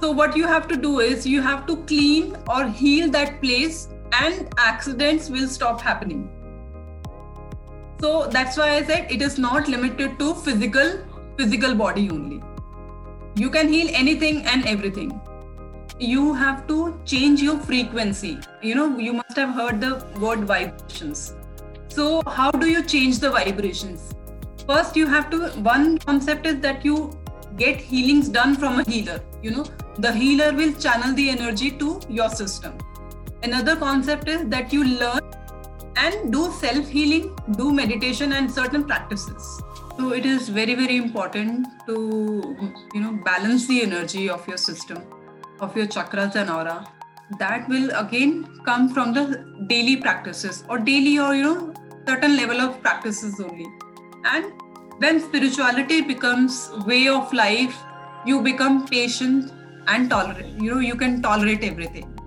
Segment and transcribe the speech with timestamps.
[0.00, 3.88] So, what you have to do is you have to clean or heal that place,
[4.12, 6.30] and accidents will stop happening.
[8.00, 10.92] So, that's why I said it is not limited to physical
[11.36, 12.42] physical body only.
[13.36, 15.20] You can heal anything and everything.
[15.98, 18.38] You have to change your frequency.
[18.62, 21.34] You know, you must have heard the word vibrations.
[21.88, 24.14] So, how do you change the vibrations?
[24.66, 27.18] First, you have to, one concept is that you
[27.56, 29.20] get healings done from a healer.
[29.42, 29.64] You know,
[29.98, 32.78] the healer will channel the energy to your system.
[33.42, 35.20] Another concept is that you learn
[35.96, 39.60] and do self healing, do meditation, and certain practices.
[39.96, 45.02] So it is very, very important to you know balance the energy of your system,
[45.60, 46.86] of your chakras and aura.
[47.40, 49.26] That will again come from the
[49.66, 51.74] daily practices or daily or you know
[52.06, 53.66] certain level of practices only.
[54.24, 54.52] And
[54.98, 57.76] when spirituality becomes way of life,
[58.24, 59.52] you become patient
[59.88, 60.46] and tolerate.
[60.60, 62.18] You know you can tolerate everything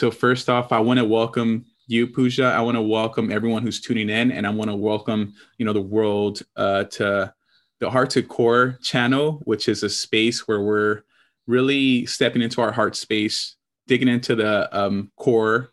[0.00, 2.44] So first off, I want to welcome you, Pooja.
[2.44, 5.74] I want to welcome everyone who's tuning in, and I want to welcome you know
[5.74, 7.34] the world uh, to
[7.80, 11.02] the Heart to Core channel, which is a space where we're
[11.46, 15.72] really stepping into our heart space, digging into the um, core,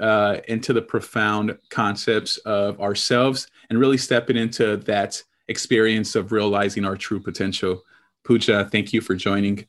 [0.00, 6.84] uh, into the profound concepts of ourselves, and really stepping into that experience of realizing
[6.84, 7.82] our true potential.
[8.24, 9.66] Pooja, thank you for joining.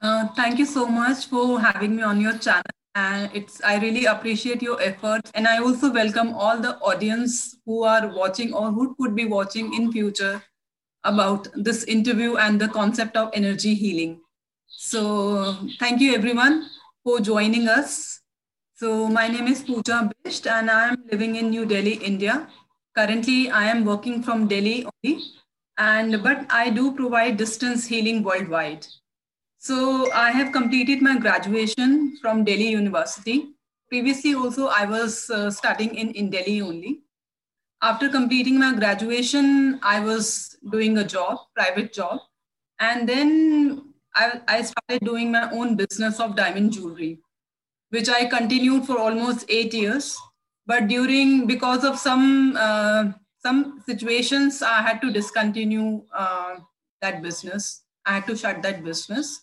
[0.00, 2.62] Uh, thank you so much for having me on your channel
[2.94, 7.84] and it's i really appreciate your efforts and i also welcome all the audience who
[7.84, 10.42] are watching or who could be watching in future
[11.04, 14.20] about this interview and the concept of energy healing
[14.76, 16.68] so thank you everyone
[17.04, 18.22] for joining us
[18.82, 22.48] so my name is Pooja Bisht and I am living in New Delhi, India.
[22.96, 25.22] Currently, I am working from Delhi only,
[25.78, 28.84] and but I do provide distance healing worldwide.
[29.58, 33.54] So I have completed my graduation from Delhi University.
[33.88, 37.02] Previously, also I was uh, studying in, in Delhi only.
[37.82, 42.18] After completing my graduation, I was doing a job, private job.
[42.80, 47.20] And then I, I started doing my own business of diamond jewelry,
[47.90, 50.18] which I continued for almost eight years.
[50.66, 56.56] But during, because of some, uh, some situations, I had to discontinue uh,
[57.00, 57.82] that business.
[58.06, 59.40] I had to shut that business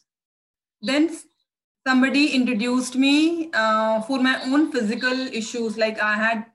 [0.82, 1.10] then
[1.86, 6.46] somebody introduced me uh, for my own physical issues like i had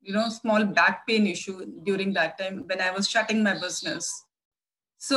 [0.00, 4.23] you know small back pain issue during that time when i was shutting my business
[5.04, 5.16] so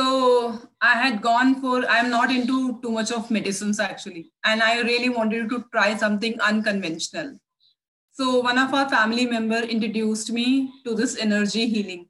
[0.82, 4.30] i had gone for i'm not into too much of medicines actually.
[4.44, 7.38] And i really wanted to try something unconventional.
[8.12, 12.06] So one of our family member introduced me to this energy healing.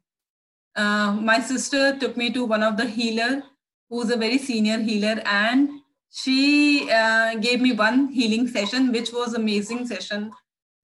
[0.75, 3.43] Uh, my sister took me to one of the healer
[3.89, 5.69] who's a very senior healer and
[6.11, 10.31] she uh, gave me one healing session which was amazing session.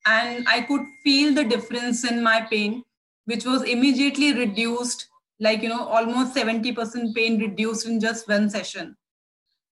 [0.06, 2.82] And i could feel the difference in my pain
[3.26, 5.06] which was immediately reduced
[5.40, 8.96] like you know almost 70% pain reduced in just one session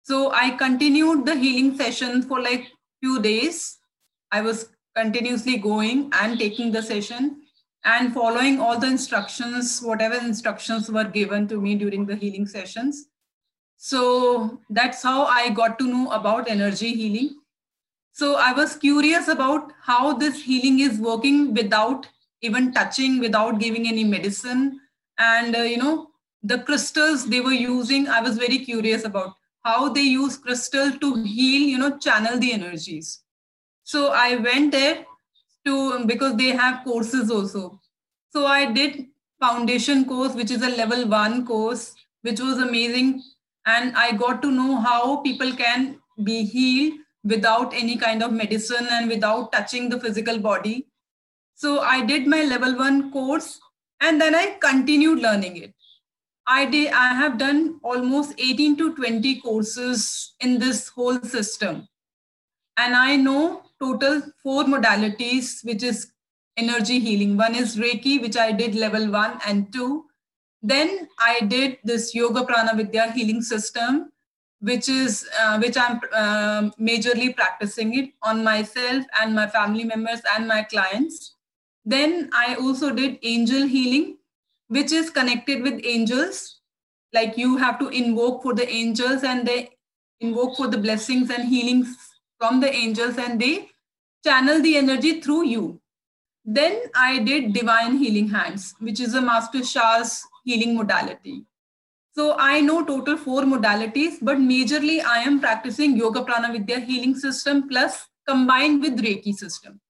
[0.03, 2.67] so i continued the healing session for like
[3.01, 3.77] few days
[4.31, 7.41] i was continuously going and taking the session
[7.85, 13.09] and following all the instructions whatever instructions were given to me during the healing sessions
[13.81, 17.39] so that's how I got to know about energy healing.
[18.11, 22.05] So I was curious about how this healing is working without
[22.41, 24.81] even touching, without giving any medicine.
[25.19, 26.09] And, uh, you know,
[26.41, 31.23] the crystals they were using, I was very curious about how they use crystal to
[31.23, 33.21] heal, you know, channel the energies.
[33.83, 35.05] So I went there
[35.65, 37.79] to, because they have courses also.
[38.31, 39.07] So I did
[39.39, 43.21] foundation course, which is a level one course, which was amazing
[43.65, 48.87] and i got to know how people can be healed without any kind of medicine
[48.97, 50.75] and without touching the physical body
[51.55, 53.49] so i did my level 1 course
[54.01, 55.73] and then i continued learning it.
[56.47, 61.87] I did i have done almost 18 to 20 courses in this whole system.
[62.77, 66.11] And i know total four modalities which is
[66.57, 67.37] energy healing.
[67.37, 70.05] One is reiki which i did level 1 and 2
[70.61, 74.11] then I did this Yoga Prana Vidya healing system,
[74.59, 80.19] which is uh, which I'm uh, majorly practicing it on myself and my family members
[80.35, 81.35] and my clients.
[81.89, 84.17] Then I also did angel healing,
[84.67, 86.59] which is connected with angels.
[87.13, 89.71] Like you have to invoke for the angels and they
[90.19, 91.97] invoke for the blessings and healings
[92.37, 93.69] from the angels and they
[94.23, 95.81] channel the energy through you.
[96.45, 101.45] Then I did divine healing hands, which is a Master Sha's healing modality.
[102.13, 107.15] So I know total four modalities, but majorly I am practicing Yoga Prana Vidya healing
[107.15, 109.81] system plus combined with Reiki system.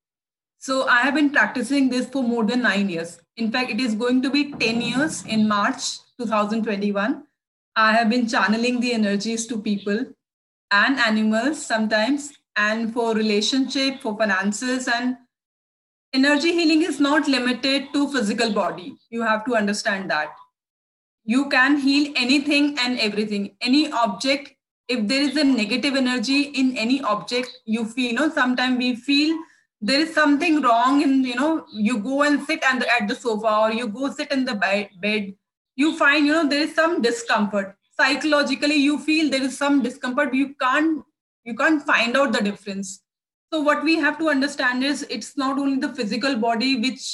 [0.62, 3.22] So I have been practicing this for more than nine years.
[3.38, 7.24] In fact, it is going to be 10 years in March 2021.
[7.78, 10.06] I have been channeling the energies to people
[10.70, 15.16] and animals sometimes, and for relationship, for finances, and
[16.14, 18.98] energy healing is not limited to physical body.
[19.10, 20.36] You have to understand that
[21.24, 24.56] you can heal anything and everything any object
[24.88, 28.96] if there is a negative energy in any object you feel you know sometimes we
[28.96, 29.38] feel
[29.82, 33.60] there is something wrong in you know you go and sit and at the sofa
[33.62, 35.34] or you go sit in the bed
[35.80, 37.76] you find you know there is some discomfort.
[37.98, 40.34] Psychologically you feel there is some discomfort.
[40.34, 41.04] You can't
[41.46, 43.02] you can't find out the difference.
[43.54, 47.06] So what we have to understand is it's not only the physical body which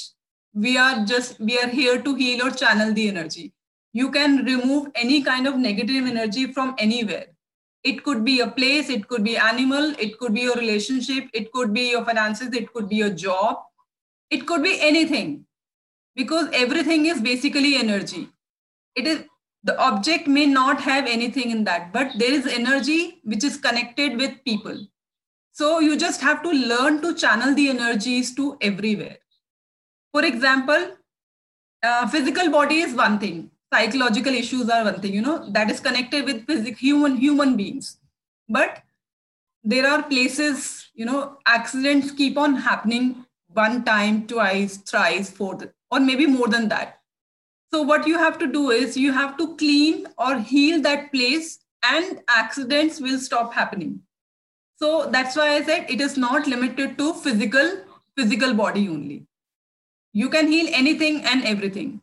[0.54, 3.54] we are just we are here to heal or channel the energy.
[3.94, 7.28] You can remove any kind of negative energy from anywhere
[7.86, 11.52] it could be a place it could be animal it could be your relationship it
[11.54, 13.58] could be your finances it could be your job.
[14.32, 15.46] It could be anything.
[16.16, 18.30] Because everything is basically energy.
[18.96, 19.24] It is
[19.64, 24.18] the object may not have anything in that but there is energy which is connected
[24.18, 24.88] with people.
[25.52, 29.18] So you just have to learn to channel the energies to everywhere.
[30.12, 30.88] For example
[31.84, 35.80] uh, physical body is one thing psychological issues are one thing you know that is
[35.80, 37.98] connected with physical human human beings.
[38.48, 38.82] But
[39.64, 43.26] there are places you know accidents keep on happening
[43.62, 47.00] one time twice thrice fourth or maybe more than that.
[47.74, 51.60] So what you have to do is you have to clean or heal that place
[51.84, 54.02] and accidents will stop happening.
[54.78, 57.78] So that's why i said it is not limited to physical
[58.18, 59.22] physical body only.
[60.14, 62.02] You can heal anything and everything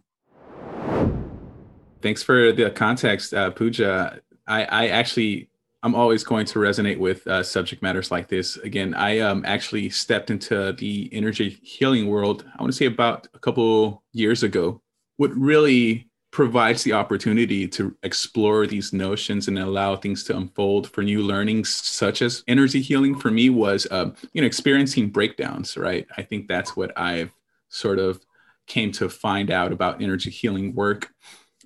[2.02, 4.20] Thanks for the context, uh, Pooja.
[4.46, 5.49] I, I actually
[5.84, 8.56] I'm always going to resonate with uh, subject matters like this.
[8.58, 13.26] Again, I um, actually stepped into the energy healing world, I want to say about
[13.34, 14.81] a couple years ago.
[15.16, 21.02] What really provides the opportunity to explore these notions and allow things to unfold for
[21.02, 26.06] new learnings, such as energy healing for me was, uh, you know, experiencing breakdowns, right?
[26.16, 27.32] I think that's what I've
[27.69, 28.25] sort of
[28.66, 31.12] came to find out about energy healing work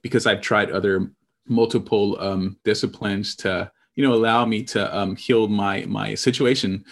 [0.07, 1.11] because I've tried other
[1.49, 6.85] multiple um, disciplines to you know allow me to um, heal my my situation.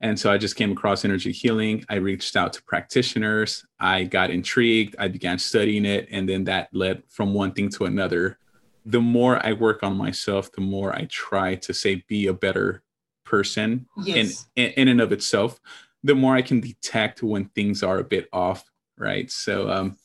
[0.00, 1.84] And so i just came across energy healing.
[1.88, 3.64] I reached out to practitioners.
[3.80, 4.94] I got intrigued.
[4.96, 6.06] I began studying it.
[6.12, 8.38] And then that led from one thing to another.
[8.86, 12.82] The more i work on myself the more i try to say be a better
[13.24, 14.46] person yes.
[14.56, 15.60] in, in and of itself
[16.02, 18.64] the more i can detect when things are a bit off
[18.96, 19.30] right?
[19.30, 19.96] So um,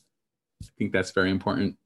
[0.62, 1.76] i think that's very important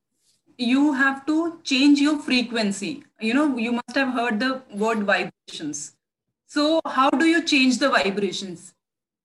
[0.58, 3.04] you have to change your frequency.
[3.20, 5.94] You know, you must have heard the word vibrations.
[6.46, 8.74] So, how do you change the vibrations?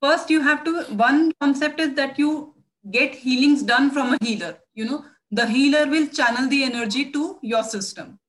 [0.01, 2.53] First, you have to, one concept is that you
[2.91, 4.59] get healings done from a healer.
[4.75, 8.19] You know, the healer will channel the energy to your system.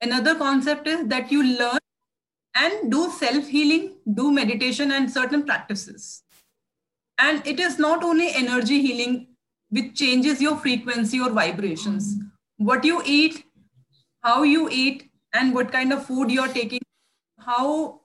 [0.00, 1.78] Another concept is that you learn
[2.54, 6.22] and do self healing, do meditation, and certain practices.
[7.18, 9.28] And it is not only energy healing
[9.70, 12.16] which changes your frequency or vibrations
[12.58, 13.44] what you eat,
[14.22, 16.80] how you eat, and what kind of food you're taking,
[17.38, 18.00] how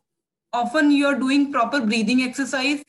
[0.52, 2.84] often you're doing proper breathing exercise,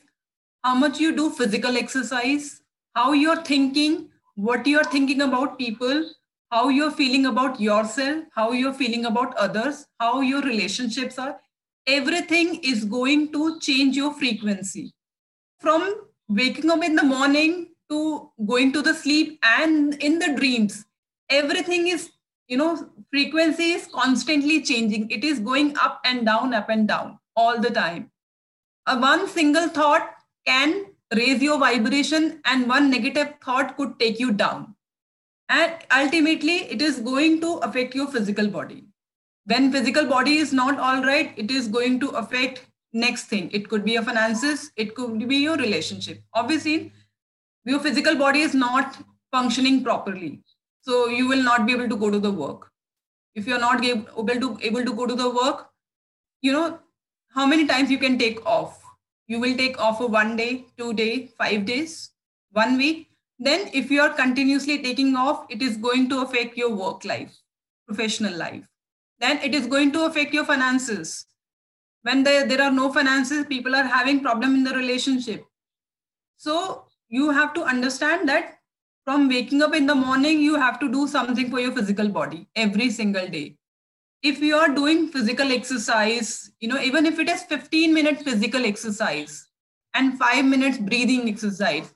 [0.63, 2.61] how much you do physical exercise,
[2.95, 6.09] how you're thinking, what you're thinking about people,
[6.51, 11.39] how you're feeling about yourself, how you're feeling about others, how your relationships are.
[11.87, 14.93] Everything is going to change your frequency.
[15.59, 15.95] From
[16.27, 20.84] waking up in the morning to going to the sleep and in the dreams,
[21.29, 22.11] everything is
[22.47, 25.09] you know frequency is constantly changing.
[25.09, 28.11] It is going up and down up and down all the time.
[28.87, 30.09] A one single thought
[30.45, 34.75] can raise your vibration and one negative thought could take you down.
[35.49, 38.85] And ultimately it is going to affect your physical body.
[39.45, 43.49] When physical body is not all right it is going to affect next thing.
[43.51, 44.71] It could be your finances.
[44.75, 46.21] It could be your relationship.
[46.33, 46.91] Obviously
[47.63, 48.97] your physical body is not
[49.31, 50.41] functioning properly
[50.87, 52.71] so you will not be able to go to the work.
[53.33, 55.69] If you're not able to able to go to the work
[56.41, 56.79] you know
[57.35, 58.81] how many times you can take off?
[59.27, 62.11] You will take off for one day two day five days
[62.51, 63.09] one week.
[63.39, 67.41] Then if you are continuously taking off it is going to affect your work life
[67.87, 68.67] professional life.
[69.19, 71.25] Then it is going to affect your finances.
[72.03, 75.45] When there, there are no finances people are having problem in the relationship.
[76.37, 78.54] So you have to understand that
[79.05, 82.47] from waking up in the morning you have to do something for your physical body
[82.55, 83.55] every single day.
[84.23, 88.65] If you are doing physical exercise you know even if it is 15 minutes physical
[88.65, 89.47] exercise
[89.93, 91.93] and 5 minutes breathing exercise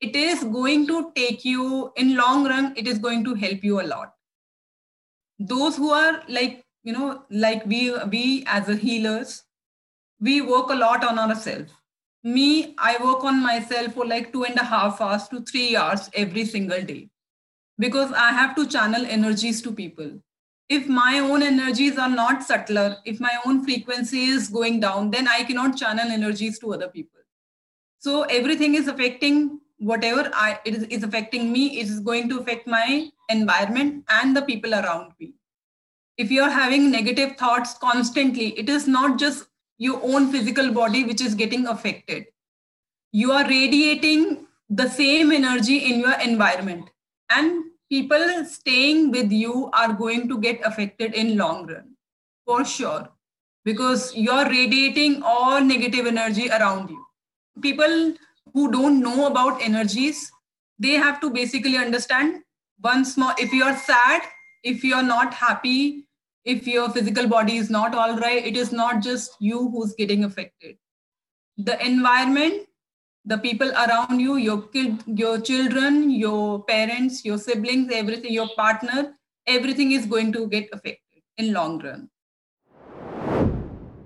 [0.00, 3.80] it is going to take you in long run it is going to help you
[3.80, 4.14] a lot.
[5.38, 9.44] Those who are like you know like we we as a healers
[10.20, 11.72] we work a lot on ourselves
[12.36, 16.08] me i work on myself for like two and a half hours to three hours
[16.14, 17.08] every single day.
[17.78, 20.10] Because i have to channel energies to people.
[20.68, 25.28] If my own energies are not subtler if my own frequency is going down then
[25.36, 27.20] i cannot channel energies to other people.
[28.00, 32.38] So everything is affecting whatever I, it is, is affecting me, it is going to
[32.40, 35.34] affect my environment and the people around me.
[36.16, 39.46] If you're having negative thoughts constantly, it is not just
[39.78, 42.26] your own physical body which is getting affected.
[43.12, 46.90] You are radiating the same energy in your environment.
[47.30, 51.94] And people staying with you are going to get affected in long run,
[52.44, 53.08] for sure.
[53.64, 57.04] Because you're radiating all negative energy around you.
[57.60, 58.14] People
[58.52, 60.30] who don't know about energies,
[60.78, 62.42] they have to basically understand
[62.82, 64.22] once more if you're sad,
[64.62, 66.07] if you're not happy,
[66.48, 70.24] if your physical body is not all right, it is not just you who's getting
[70.24, 70.78] affected.
[71.58, 72.66] The environment,
[73.26, 79.12] the people around you, your kid, your children, your parents, your siblings, everything, your partner,
[79.46, 82.08] everything is going to get affected in long run.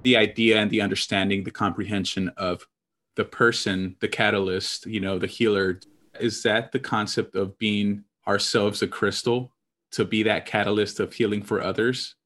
[0.02, 2.66] The idea and the understanding, the comprehension of
[3.14, 5.78] the person, the catalyst, you know, the healer,
[6.18, 9.52] is that the concept of being ourselves a crystal
[9.92, 12.16] to be that catalyst of healing for others?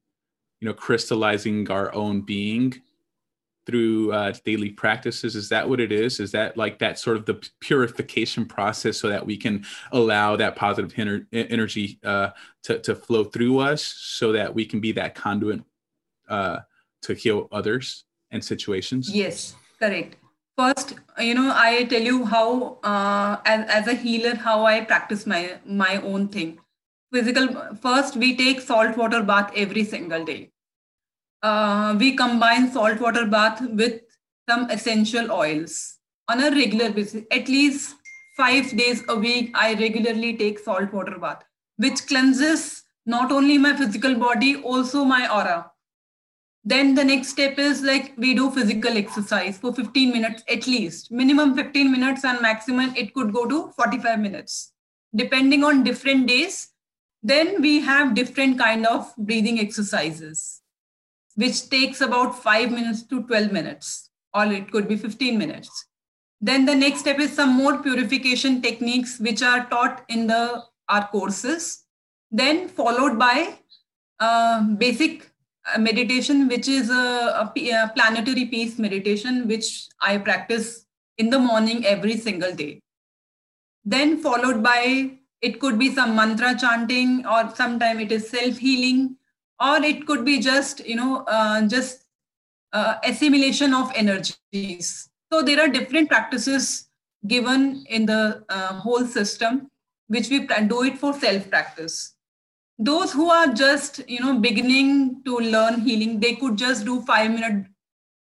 [0.61, 2.75] You know, crystallizing our own being
[3.67, 5.35] through uh, daily practices?
[5.35, 6.21] Is that what it is?
[6.21, 10.57] Is that like that sort of the purification process so that we can allow that
[10.57, 12.31] positive ener- energy uh,
[12.63, 15.63] to, to flow through us so that we can be that conduit
[16.29, 16.61] uh,
[17.03, 19.11] to heal others and situations?
[19.11, 20.17] Yes correct.
[20.57, 25.27] First you know i tell you how uh, as, as a healer how i practice
[25.27, 26.59] my my own thing
[27.17, 27.49] physical
[27.83, 30.51] first we take salt water bath every single day.
[31.43, 34.01] Uh, we combine salt water bath with
[34.49, 35.99] some essential oils.
[36.29, 37.95] On a regular basis at least
[38.37, 41.45] five days a week i regularly take salt water bath
[41.85, 42.65] which cleanses
[43.07, 45.71] not only my physical body also my aura.
[46.65, 51.13] Then the next step is like we do physical exercise for 15 minutes at least.
[51.13, 54.73] Minimum 15 minutes and maximum it could go to 45 minutes
[55.15, 56.73] depending on different days
[57.31, 60.63] then we have different kind of breathing exercises
[61.35, 65.87] which takes about 5 minutes to 12 minutes or it could be 15 minutes.
[66.41, 71.09] Then the next step is some more purification techniques which are taught in the our
[71.09, 71.85] courses.
[72.31, 73.59] Then followed by
[74.21, 75.31] uh, basic
[75.79, 80.87] meditation which is a, a, planetary peace meditation which i practice
[81.19, 82.81] in the morning every single day.
[83.85, 89.17] Then followed by it could be some mantra chanting or sometime it is self healing
[89.61, 92.07] or it could be just you know uh, just
[92.73, 95.09] uh, assimilation of energies.
[95.33, 96.89] So there are different practices
[97.27, 99.71] given in the uh, whole system
[100.09, 102.17] which we do it for self practice
[102.79, 107.31] those who are just you know beginning to learn healing they could just do 5
[107.31, 107.67] minute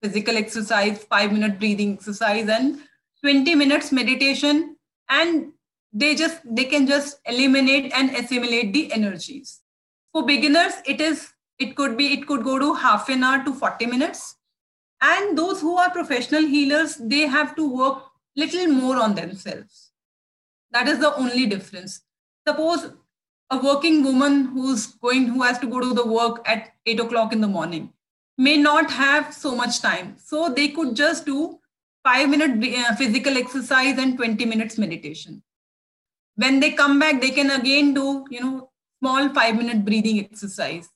[0.03, 2.81] physical exercise 5 minute breathing exercise and
[3.23, 4.77] 20 minutes meditation
[5.11, 5.53] and
[6.03, 9.61] they just they can just eliminate and assimilate the energies.
[10.13, 13.55] For beginners it is it could be it could go to half an hour to
[13.55, 14.37] 40 minutes.
[15.01, 18.03] And those who are professional healers they have to work
[18.37, 19.93] little more on themselves.
[20.71, 22.03] That is the only difference.
[22.47, 22.93] Suppose
[23.51, 27.33] a working woman who's going who has to go to the work at 8 o'clock
[27.33, 27.91] in the morning
[28.37, 30.17] may not have so much time.
[30.19, 31.59] So they could just do
[32.05, 35.43] 5 minute uh, physical exercise and 20 minutes meditation
[36.37, 40.89] when they come back they can again do you know small 5 minute breathing exercise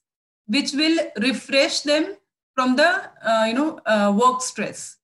[0.47, 2.17] which will refresh them
[2.55, 2.89] from the
[3.31, 4.97] uh, you know uh, work stress.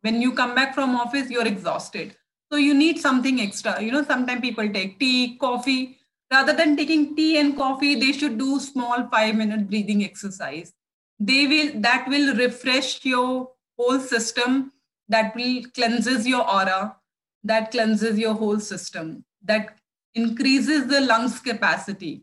[0.00, 2.16] When you come back from office you're exhausted.
[2.50, 3.82] So you need something extra.
[3.82, 5.98] You know sometimes people take tea coffee.
[6.32, 10.72] Rather than taking tea and coffee they should do small 5 minute breathing exercise.
[11.20, 14.72] They will that will refresh your whole system
[15.08, 16.96] that will cleanses your aura
[17.44, 19.76] that cleanses your whole system that
[20.14, 22.22] increases the lungs capacity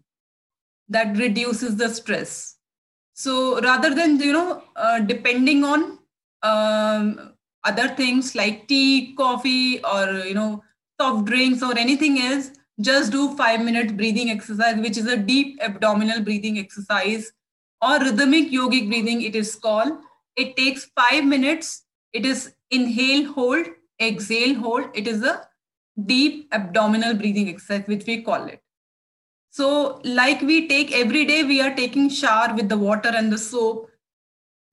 [0.90, 2.58] that reduces the stress.
[3.14, 6.00] So rather than you know uh, depending on
[6.42, 10.64] um, other things like tea, coffee, or you know
[11.00, 12.52] soft drinks or anything else,
[12.82, 17.32] just do five minute breathing exercise, which is a deep abdominal breathing exercise
[17.82, 19.22] or rhythmic yogic breathing.
[19.22, 19.94] It is called.
[20.36, 21.84] It takes five minutes.
[22.14, 23.68] It is inhale, hold,
[24.08, 24.86] exhale, hold.
[24.94, 25.48] It is a
[26.06, 28.62] deep abdominal breathing exercise, which we call it.
[29.50, 33.38] So, like we take every day, we are taking shower with the water and the
[33.38, 33.90] soap.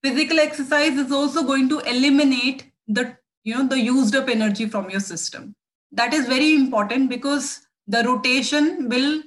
[0.03, 4.89] Physical exercise is also going to eliminate the you know the used up energy from
[4.89, 5.55] your system.
[5.91, 9.21] That is very important because the rotation will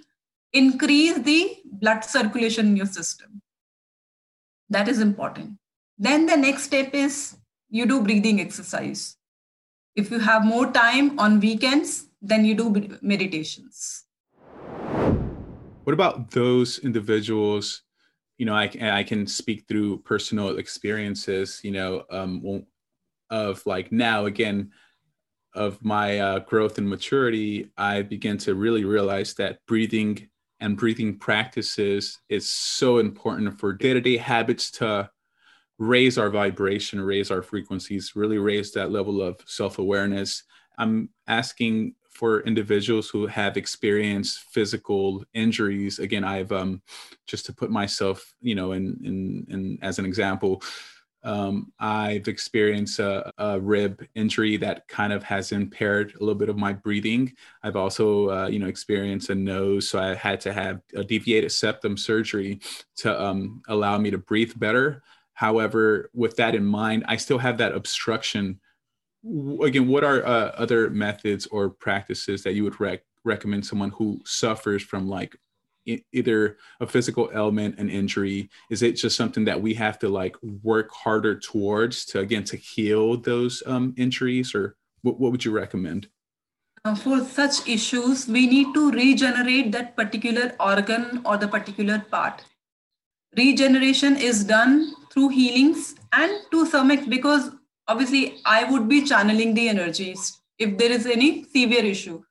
[0.53, 3.43] increase the blood circulation in your system.
[4.71, 5.59] That is important.
[5.99, 7.37] Then the next step is
[7.69, 9.17] you do breathing exercise.
[9.97, 14.05] If you have more time on weekends, then you do meditations.
[15.85, 17.83] What about those individuals?
[18.39, 22.67] You know, I, I can speak through personal experiences, you know, um,
[23.31, 24.73] of like now, again,
[25.55, 31.19] of my uh, growth and maturity, I begin to really realize that breathing and breathing
[31.19, 35.09] practices is so important for day to day habits to
[35.79, 40.45] raise our vibration, raise our frequencies, really raise that level of self awareness.
[40.79, 45.99] I'm asking for individuals who have experienced physical injuries.
[45.99, 46.81] Again, I've um,
[47.27, 50.63] just to put myself, you know, in in, in as an example.
[51.25, 56.51] Um, I've experienced a, a, rib injury that kind of has impaired a little bit
[56.51, 57.33] of my breathing.
[57.63, 61.51] I've also, uh, you know, experienced a nose, so I had to have a deviated
[61.51, 62.61] septum surgery
[62.97, 65.03] to um, allow me to breathe better.
[65.35, 68.61] However, with that in mind, I still have that obstruction.
[69.63, 74.21] Again, what are uh, other methods or practices that you would rec- recommend someone who
[74.25, 75.37] suffers from like
[76.13, 78.49] either a physical ailment an injury?
[78.71, 82.57] Is it just something that we have to like work harder towards to again to
[82.57, 86.09] heal those um, injuries or what, what would you recommend?
[86.85, 92.45] Uh, for such issues we need to regenerate that particular organ or the particular part
[93.37, 97.51] regeneration is done through healings and to some extent because
[97.89, 102.23] obviously i would be channeling the energies if there is any severe issue.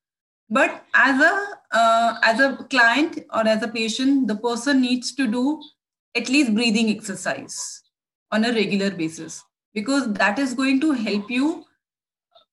[0.50, 5.28] But as a uh, as a client or as a patient the person needs to
[5.28, 5.62] do
[6.16, 7.82] at least breathing exercise
[8.32, 11.66] on a regular basis because that is going to help you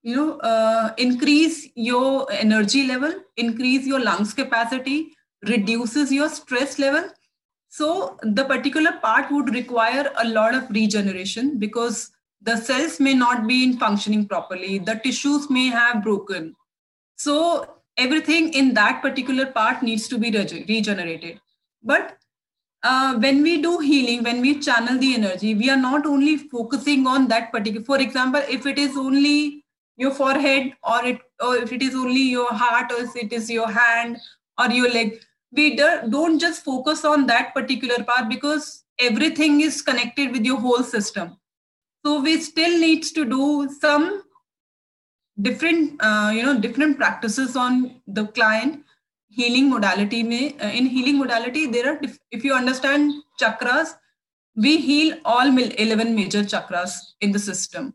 [0.02, 5.14] you know uh, increase your energy level increase your lungs capacity
[5.46, 7.10] reduces your stress level
[7.70, 12.10] so the particular part would require a lot of regeneration because
[12.42, 16.54] the cells may not be in functioning properly the tissues may have broken
[17.16, 17.36] so
[18.00, 21.40] everything in that particular part needs to be regenerated.
[21.82, 22.16] But
[22.82, 27.06] uh, when we do healing, when we channel the energy, we are not only focusing
[27.06, 27.84] on that particular.
[27.84, 29.64] For example, if it is only
[29.96, 33.50] your forehead, or it, or if it is only your heart, or if it is
[33.50, 34.16] your hand
[34.58, 35.20] or your leg,
[35.52, 40.58] we do, don't just focus on that particular part because everything is connected with your
[40.58, 41.36] whole system.
[42.04, 44.22] So we still needs to do some
[45.40, 48.84] different uh, you know different practices on the client
[49.28, 53.94] healing modality may uh, in healing modality there are if you understand chakras
[54.56, 57.94] we heal all 11 major chakras in the system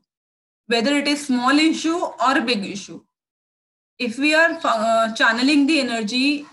[0.67, 3.01] whether it is small issue or big issue
[3.99, 6.45] if we are uh, channeling the energy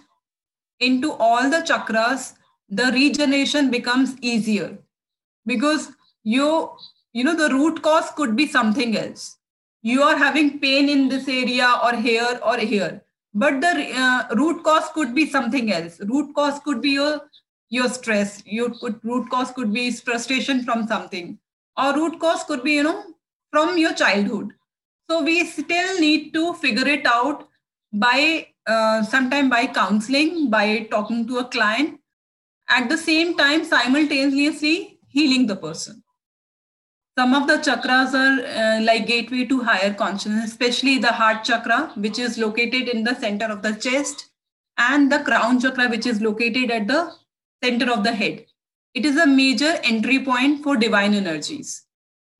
[0.83, 2.35] into all the chakras
[2.73, 4.79] the regeneration becomes easier.
[5.47, 5.93] Because
[6.25, 6.71] you
[7.13, 9.37] you know the root cause could be something else.
[9.83, 13.03] You are having pain in this area or here or here.
[13.35, 16.01] But the uh, root cause could be something else.
[16.01, 17.21] Root cause could be your
[17.69, 18.43] your stress.
[18.47, 21.39] Your could, root cause could be frustration from something.
[21.77, 23.05] Or root cause could be you know
[23.51, 24.53] from your childhood.
[25.11, 27.49] So we still need to figure it out
[27.93, 32.01] by uh, sometime by counseling by talking to a client
[32.69, 36.03] at the same time simultaneously healing the person
[37.19, 41.93] some of the chakras are uh, like gateway to higher consciousness, especially the heart chakra,
[41.97, 44.31] which is located in the center of the chest,
[44.79, 47.13] and the crown chakra, which is located at the
[47.63, 48.47] center of the head.
[48.95, 51.85] It is a major entry point for divine energies.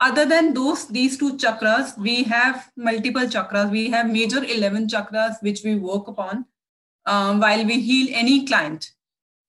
[0.03, 3.71] Other than those, these two chakras, we have multiple chakras.
[3.71, 6.47] We have major 11 chakras, which we work upon
[7.07, 8.91] um, while we heal any client.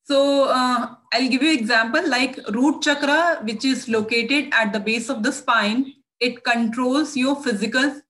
[0.04, 5.10] So uh, I'll give you example like root chakra, which is located at the base
[5.10, 5.92] of the spine.
[6.20, 8.02] It controls your physical,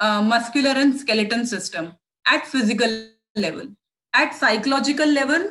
[0.00, 1.92] uh, muscular and skeleton system
[2.26, 3.66] at physical level.
[4.14, 5.50] At psychological level,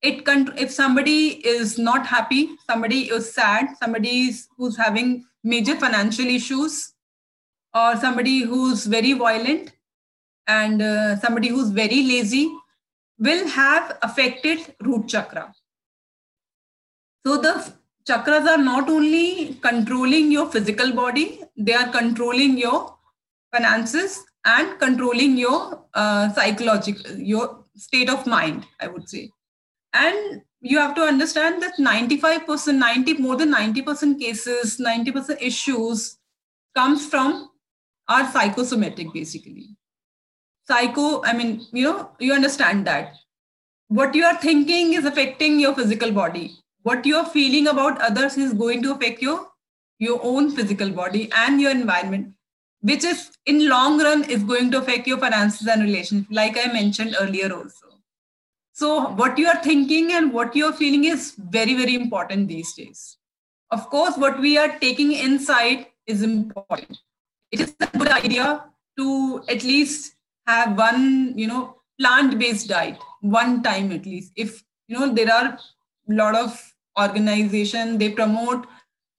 [0.00, 5.76] it can if somebody is not happy somebody is sad somebody is, who's having major
[5.76, 6.94] financial issues
[7.74, 9.72] or somebody who's very violent
[10.46, 12.52] and uh, somebody who's very lazy
[13.18, 15.54] will have affected root chakra.
[17.24, 17.72] So the
[18.08, 22.96] chakras are not only controlling your physical body they are controlling your
[23.52, 29.30] finances and controlling your uh, psychological your state of mind i would say.
[29.94, 36.18] And you have to understand that 95% 90 more than 90% cases 90% issues
[36.74, 37.50] comes from
[38.08, 39.70] our psychosomatic basically.
[40.66, 43.14] Psycho i mean you know you understand that.
[43.88, 46.56] What you are thinking is affecting your physical body.
[46.82, 49.48] What you're feeling about others is going to affect your
[49.98, 52.34] your own physical body and your environment
[52.80, 56.66] which is in long run is going to affect your finances and relationship like i
[56.72, 57.91] mentioned earlier also
[58.72, 63.18] so what you are thinking and what you're feeling is very, very important these days.
[63.70, 66.98] Of course, what we are taking inside is important.
[67.50, 68.64] It is a good idea
[68.98, 70.14] to at least
[70.46, 74.32] have one, you know, plant-based diet one time at least.
[74.36, 75.58] If you know there are
[76.10, 78.66] a lot of organization they promote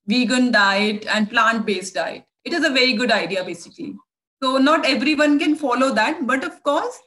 [0.07, 2.25] vegan diet and plant-based diet.
[2.43, 3.95] It is a very good idea basically.
[4.41, 6.99] So not everyone can follow that, but of course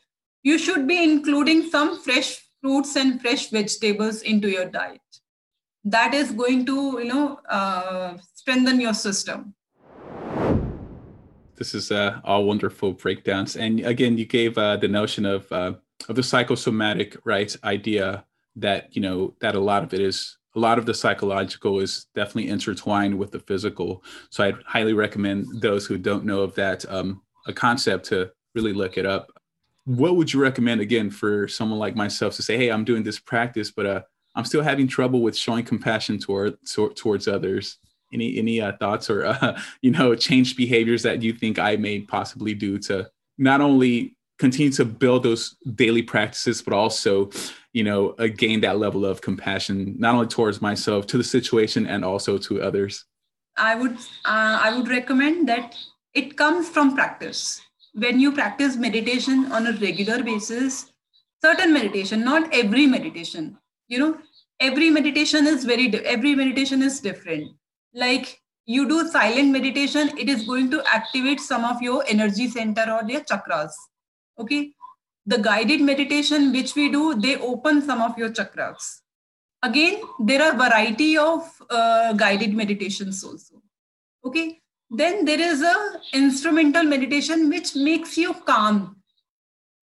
[0.47, 5.01] you should be including some fresh fruits and fresh vegetables into your diet.
[5.85, 9.55] That is going to you know uh, strengthen your system.
[11.57, 13.57] This is uh, all wonderful breakdowns.
[13.57, 15.73] And again you gave uh, the notion of uh,
[16.09, 20.61] of the psychosomatic right idea that you know that a lot of it is a
[20.61, 24.05] lot of the psychological is definitely intertwined with the physical.
[24.31, 28.73] So i'd highly recommend those who don't know of that um, a concept to really
[28.73, 29.36] look it up
[29.87, 33.21] what would you recommend again for someone like myself to say, hey, I'm doing this
[33.21, 34.03] practice, but uh,
[34.35, 36.59] I'm still having trouble with showing compassion toward,
[36.97, 37.79] towards others?
[38.13, 42.01] Any any uh, thoughts or uh, you know changed behaviors that you think I may
[42.01, 47.31] possibly do to not only continue to build those daily practices, but also
[47.73, 51.87] you know uh, gain that level of compassion not only towards myself, to the situation,
[51.87, 53.05] and also to others?
[53.57, 55.77] I would uh, I would recommend that
[56.15, 57.61] it comes from practice
[57.97, 60.93] when you practice meditation on a regular basis,
[61.43, 63.57] certain meditation, not every meditation,
[63.89, 64.19] you know,
[64.61, 67.53] every meditation is very, every meditation is different.
[67.95, 72.85] Like you do silent meditation, it is going to activate some of your energy center
[72.91, 73.73] or their chakras.
[74.39, 74.73] Okay.
[75.25, 79.01] The guided meditation, which we do, they open some of your chakras.
[79.63, 83.63] Again, there are variety of uh, guided meditations also.
[84.25, 88.97] Okay then there is a instrumental meditation which makes you calm.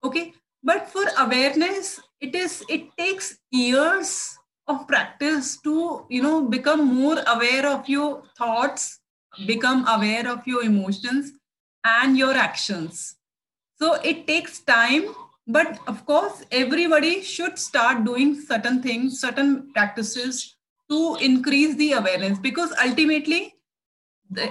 [0.03, 0.33] Okay?
[0.63, 4.37] But for awareness it is it takes years
[4.67, 8.99] of practice to you know become more aware of your thoughts
[9.45, 11.33] become aware of your emotions
[11.83, 13.15] and your actions.
[13.79, 15.13] So it takes time
[15.47, 20.55] but of course everybody should start doing certain things certain practices
[20.89, 23.55] to increase the awareness because ultimately
[24.29, 24.49] the,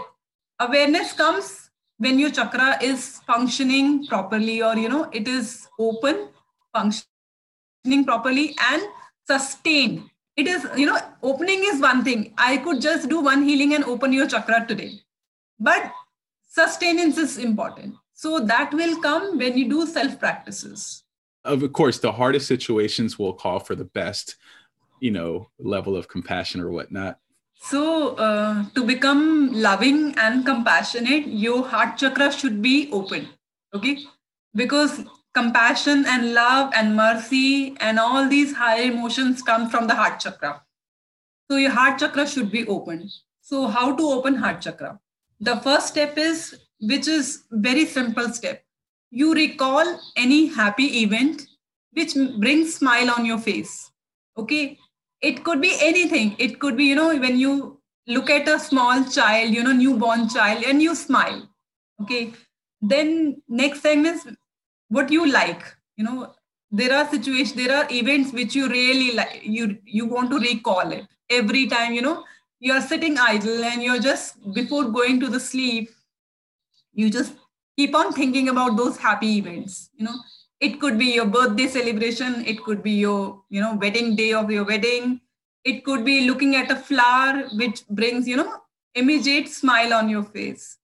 [0.66, 6.28] awareness comes when your chakra is functioning properly or you know it is open
[6.72, 8.82] functioning properly and
[9.26, 10.08] sustained.
[10.36, 12.34] It is you know opening is one thing.
[12.38, 14.92] I could just do one healing and open your chakra today.
[15.58, 15.92] But
[16.48, 17.94] sustenance is important.
[18.14, 21.02] So that will come when you do self practices
[21.44, 24.36] of course the hardest situations will call for the best
[25.00, 27.18] you know level of compassion or whatnot
[27.64, 33.28] so, uh, to become loving and compassionate, your heart chakra should be open.
[33.72, 33.98] Okay.
[34.52, 40.18] Because compassion and love and mercy and all these higher emotions come from the heart
[40.18, 40.60] chakra.
[41.48, 43.08] So, your heart chakra should be open.
[43.42, 44.98] So, how to open heart chakra?
[45.38, 48.64] The first step is, which is very simple step.
[49.12, 51.42] You recall any happy event
[51.92, 53.92] which brings smile on your face.
[54.36, 54.78] Okay
[55.22, 56.34] it could be anything.
[56.38, 60.28] It could be you know when you look at a small child you know newborn
[60.28, 61.48] child and you smile
[62.02, 62.32] okay?
[62.80, 64.26] Then next thing is
[64.88, 65.64] what you like
[65.96, 66.34] you know?
[66.70, 70.90] There are situations there are events which you really like you you want to recall
[70.92, 71.06] it.
[71.30, 72.24] Every time you know
[72.58, 75.90] you are sitting idle and you're just before going to the sleep
[76.92, 77.34] you just
[77.76, 80.14] keep on thinking about those happy events you know
[80.62, 82.44] it could be your birthday celebration.
[82.46, 85.20] It could be your you know wedding day of your wedding.
[85.64, 88.60] It could be looking at a flower which brings you know
[88.94, 90.78] immediate smile on your face.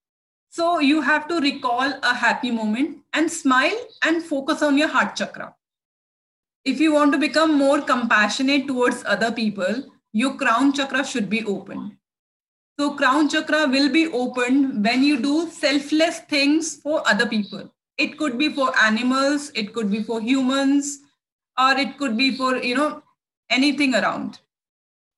[0.50, 5.14] So you have to recall a happy moment and smile and focus on your heart
[5.14, 5.54] chakra.
[6.64, 11.44] If you want to become more compassionate towards other people your crown chakra should be
[11.44, 11.98] open.
[12.80, 18.16] So crown chakra will be opened when you do selfless things for other people it
[18.16, 21.00] could be for animals it could be for humans
[21.58, 23.02] or it could be for you know
[23.50, 24.38] anything around.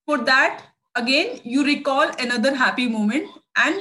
[0.06, 0.62] For that
[0.96, 3.76] again you recall another happy moment and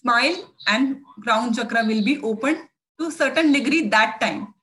[0.00, 0.36] smile
[0.68, 4.54] and crown chakra will be open to a certain degree that time.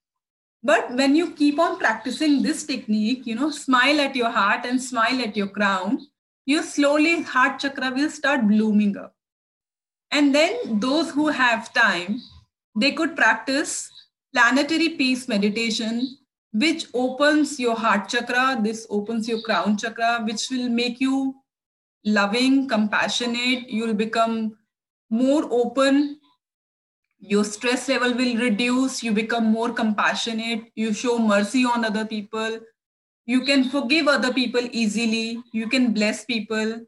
[0.63, 4.81] But when you keep on practicing this technique you know smile at your heart and
[4.81, 6.07] smile at your crown
[6.45, 9.15] you slowly heart chakra will start blooming up.
[10.11, 12.21] And then those who have time
[12.75, 13.89] they could practice
[14.33, 16.17] planetary peace meditation
[16.53, 21.35] which opens your heart chakra this opens your crown chakra which will make you
[22.05, 24.57] loving compassionate you'll become
[25.09, 26.17] more open
[27.19, 32.59] your stress level will reduce you become more compassionate you show mercy on other people
[33.25, 36.79] you can forgive other people easily you can bless people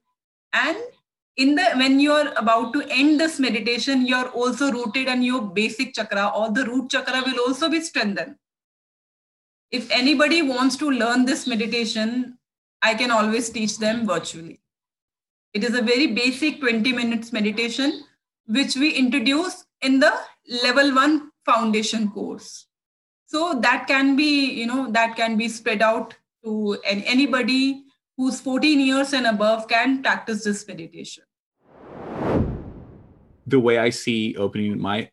[0.53, 0.77] and
[1.37, 5.93] in the when you're about to end this meditation you're also rooted and your basic
[5.93, 6.31] chakra.
[6.35, 8.35] Or the root chakra will also be strengthened.
[9.71, 12.37] If anybody wants to learn this meditation
[12.81, 14.59] i can always teach them virtually.
[15.53, 18.03] It is a very basic 20 minutes meditation
[18.47, 20.13] which we introduce in the
[20.63, 22.67] level 1 foundation course.
[23.25, 27.82] So that can be you know that can be spread out to anybody
[28.17, 31.23] who's 14 years and above can practice this meditation.
[33.45, 35.09] The way i see opening my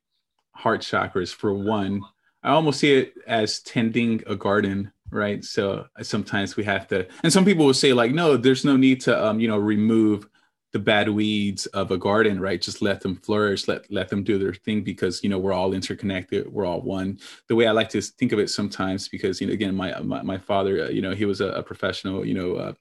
[0.52, 2.00] heart chakras for one
[2.42, 5.44] i almost see it as tending a garden right?
[5.44, 9.00] So sometimes we have to and some people will say like no there's no need
[9.02, 10.28] to um, you know remove
[10.72, 12.60] the bad weeds of a garden right?
[12.60, 15.72] Just let them flourish let let them do their thing because you know we're all
[15.72, 17.18] interconnected we're all one.
[17.48, 20.22] The way i like to think of it sometimes because you know again my my,
[20.22, 22.72] my father uh, you know he was a, a professional you know uh,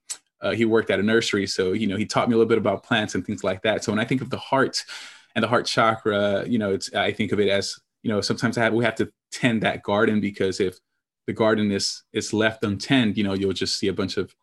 [0.41, 2.57] uh, he worked at a nursery so you know he taught me a little bit
[2.57, 3.83] about plants and things like that.
[3.83, 4.83] So when i think of the heart
[5.35, 8.57] and the heart chakra you know it's i think of it as you know sometimes
[8.57, 10.77] I have, we have to tend that garden because if
[11.27, 14.35] the garden is is left untended you know you'll just see a bunch of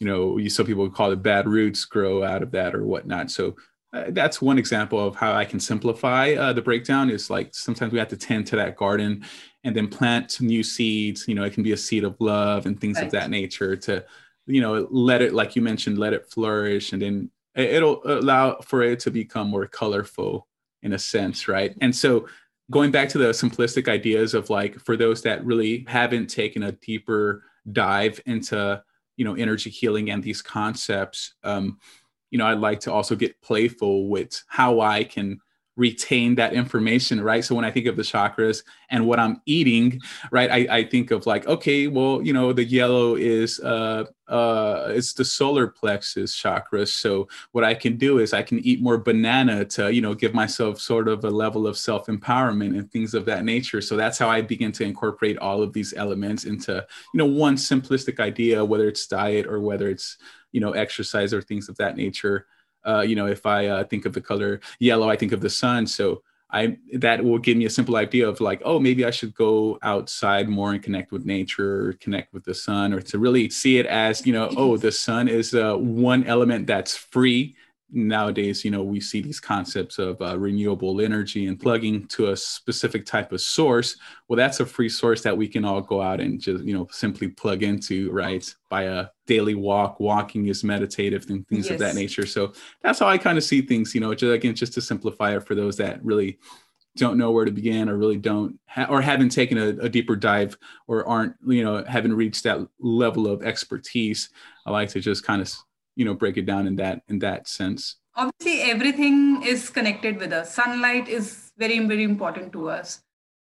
[0.00, 3.30] you know, some people would call it bad roots grow out of that or whatnot.
[3.30, 3.54] So
[3.92, 7.10] uh, that's one example of how I can simplify uh, the breakdown.
[7.10, 9.24] Is like sometimes we have to tend to that garden
[9.62, 11.28] and then plant new seeds.
[11.28, 13.06] You know, it can be a seed of love and things right.
[13.06, 14.04] of that nature to,
[14.46, 18.82] you know, let it, like you mentioned, let it flourish, and then it'll allow for
[18.82, 20.46] it to become more colorful
[20.82, 21.76] in a sense, right?
[21.82, 22.26] And so
[22.70, 26.72] going back to the simplistic ideas of like for those that really haven't taken a
[26.72, 28.82] deeper dive into
[29.20, 31.78] you know energy healing and these concepts um,
[32.30, 35.38] you know i'd like to also get playful with how i can
[35.76, 37.44] retain that information right?
[37.44, 41.10] So when i think of the chakras and what i'm eating right i, I think
[41.10, 46.34] of like okay well you know the yellow is uh uh it's the solar plexus
[46.34, 46.86] chakra.
[46.86, 50.34] So what i can do is i can eat more banana to you know give
[50.34, 53.80] myself sort of a level of self empowerment and things of that nature.
[53.80, 57.56] So that's how i begin to incorporate all of these elements into you know one
[57.56, 60.16] simplistic idea whether it's diet or whether it's
[60.52, 62.46] you know exercise or things of that nature
[62.86, 65.50] uh, you know, if I uh, think of the color yellow, I think of the
[65.50, 65.86] sun.
[65.86, 69.34] So I that will give me a simple idea of like, oh, maybe I should
[69.34, 73.78] go outside more and connect with nature, connect with the sun, or to really see
[73.78, 77.54] it as, you know, oh, the sun is uh, one element that's free
[77.92, 82.36] nowadays you know we see these concepts of uh, renewable energy and plugging to a
[82.36, 83.96] specific type of source.
[84.28, 86.88] Well that's a free source that we can all go out and just you know
[86.90, 88.52] simply plug into right?
[88.68, 91.72] By a daily walk walking is meditative and things yes.
[91.72, 92.26] of that nature.
[92.26, 95.36] So that's how i kind of see things you know just again just to simplify
[95.36, 96.38] it for those that really
[96.96, 100.16] don't know where to begin or really don't ha- or haven't taken a, a deeper
[100.16, 100.56] dive
[100.88, 104.30] or aren't you know haven't reached that level of expertise
[104.66, 105.52] i like to just kind of
[106.00, 107.96] you know break it down in that in that sense?
[108.16, 110.54] Obviously everything is connected with us.
[110.54, 113.02] Sunlight is very very important to us.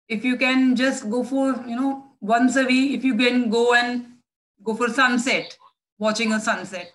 [0.09, 3.75] If you can just go for you know once a week if you can go
[3.75, 4.07] and
[4.63, 5.59] go for sunset
[5.99, 6.93] watching a sunset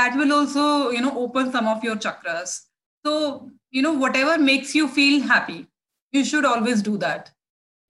[0.00, 2.60] that will also you know open some of your chakras.
[3.06, 5.66] So you know whatever makes you feel happy
[6.12, 7.30] you should always do that.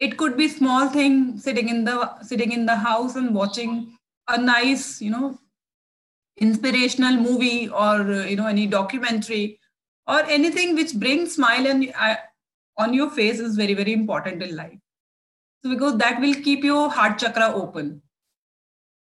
[0.00, 3.76] It could be small thing sitting in the sitting in the house and watching
[4.28, 5.38] a nice you know
[6.40, 9.60] inspirational movie or you know any documentary
[10.06, 12.16] or anything which brings smile and uh,
[12.76, 14.78] on your face is very very important in life.
[15.62, 18.02] So because that will keep your heart chakra open.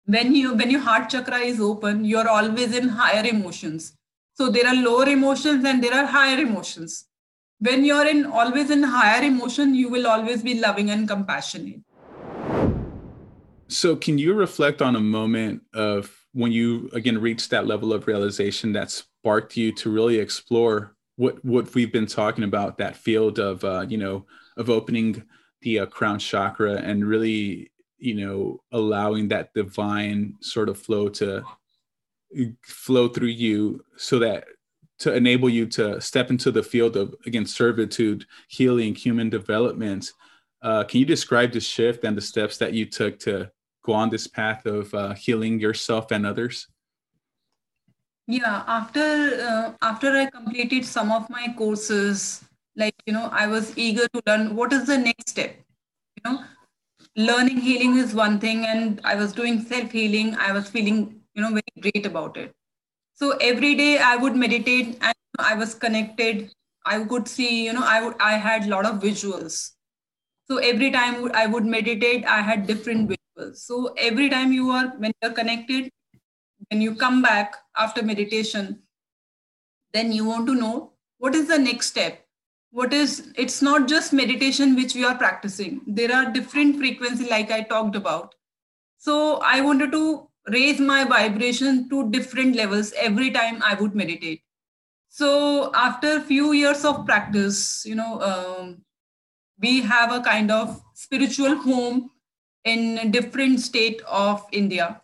[0.06, 3.94] When you when your heart chakra is open you're always in higher emotions.
[4.34, 7.06] So there are lower emotions and there are higher emotions.
[7.60, 11.82] When you're in always in higher emotion you will always be loving and compassionate.
[13.68, 18.08] So, can you reflect on a moment of when you again reached that level of
[18.08, 23.40] realization that sparked you to really explore what what we've been talking about that field
[23.40, 24.26] of uh, you know
[24.58, 25.24] of opening
[25.62, 31.42] the uh, crown chakra and really you know allowing that divine sort of flow to
[32.64, 34.44] flow through you so that
[35.00, 40.12] to enable you to step into the field of again servitude healing human development.
[40.62, 43.50] Uh, can you describe the shift and the steps that you took to
[43.86, 46.68] go on this path of uh, healing yourself and others?
[48.28, 49.06] Yeah after
[49.48, 52.44] uh, after i completed some of my courses
[52.76, 55.56] like you know i was eager to learn what is the next step.
[56.18, 56.44] You know
[57.16, 61.42] learning healing is one thing and i was doing self healing i was feeling you
[61.42, 62.52] know very great about it.
[63.14, 66.52] So every day i would meditate and i was connected.
[66.86, 69.72] I could see you know i would i had a lot of visuals.
[70.50, 74.88] So every time i would meditate i had different visuals so every time you are
[74.98, 75.92] when you're connected
[76.70, 78.80] when you come back after meditation,
[79.94, 82.26] then you want to know what is the next step.
[82.72, 85.82] What is, it's not just meditation which we are practicing.
[85.88, 88.36] There are different frequency like I talked about.
[88.98, 94.42] So I wanted to raise my vibration to different levels every time I would meditate.
[95.08, 98.82] So after few years of practice, you know, um,
[99.60, 102.12] we have a kind of spiritual home
[102.66, 105.02] in a different state of India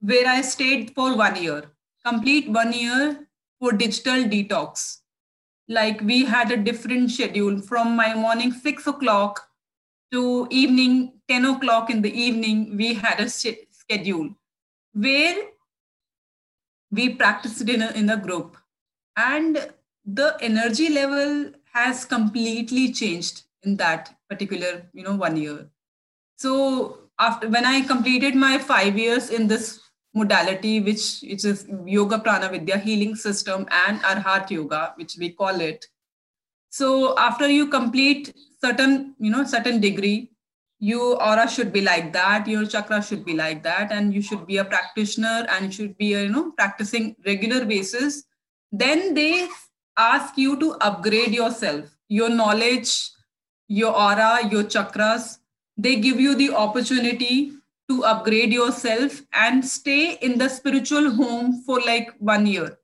[0.00, 1.64] where I stayed for one year,
[2.04, 3.28] complete one year
[3.60, 4.98] for digital detox.
[5.68, 9.48] Like we had a different schedule from my morning six o'clock
[10.12, 12.76] to evening 10 o'clock in the evening.
[12.76, 14.30] We had a schedule
[14.92, 15.36] where
[16.90, 18.56] we practiced in a, in a group
[19.16, 19.70] and
[20.04, 25.68] the energy level has completely changed in that particular you know one year
[26.36, 29.80] so after when i completed my 5 years in this
[30.14, 35.60] modality, which which is Yoga Prana Vidya healing system and Arhat Yoga, which we call
[35.60, 35.86] it.
[36.70, 40.30] So after you complete certain, you know, certain degree,
[40.78, 44.46] your aura should be like that, your chakra should be like that, and you should
[44.46, 48.24] be a practitioner and should be, you know, practicing regular basis.
[48.72, 49.48] Then they
[49.96, 53.10] ask you to upgrade yourself, your knowledge,
[53.68, 55.38] your aura, your chakras.
[55.76, 57.52] They give you the opportunity
[57.88, 62.78] to upgrade yourself and stay in the spiritual home for like one year.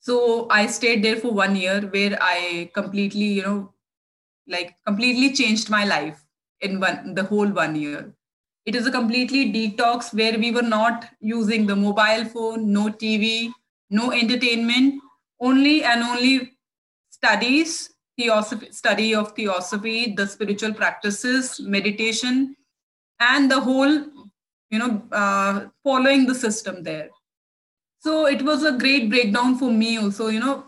[0.00, 3.74] So i stayed there for one year where i completely you know
[4.46, 6.24] like completely changed my life
[6.60, 8.14] in one the whole one year.
[8.64, 13.50] It is a completely detox where we were not using the mobile phone no tv
[13.90, 15.00] no entertainment
[15.40, 16.52] only and only
[17.10, 22.56] studies theosophy study of theosophy the spiritual practices meditation
[23.20, 23.94] and the whole
[24.70, 27.08] you know uh, following the system there.
[28.00, 30.64] So it was a great breakdown for me also you know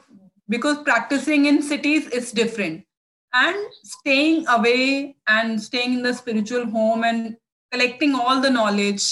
[0.49, 2.85] because practicing in cities is different.
[3.33, 7.37] And staying away and staying in the spiritual home and
[7.71, 9.05] collecting all the knowledge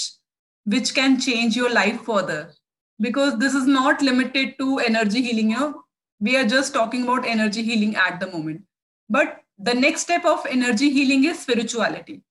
[0.65, 2.51] which can change your life further.
[2.99, 5.83] Because this is not limited to energy healing you know
[6.19, 8.63] we are just talking about energy healing at the moment.
[9.09, 12.21] But the next step of energy healing is spirituality.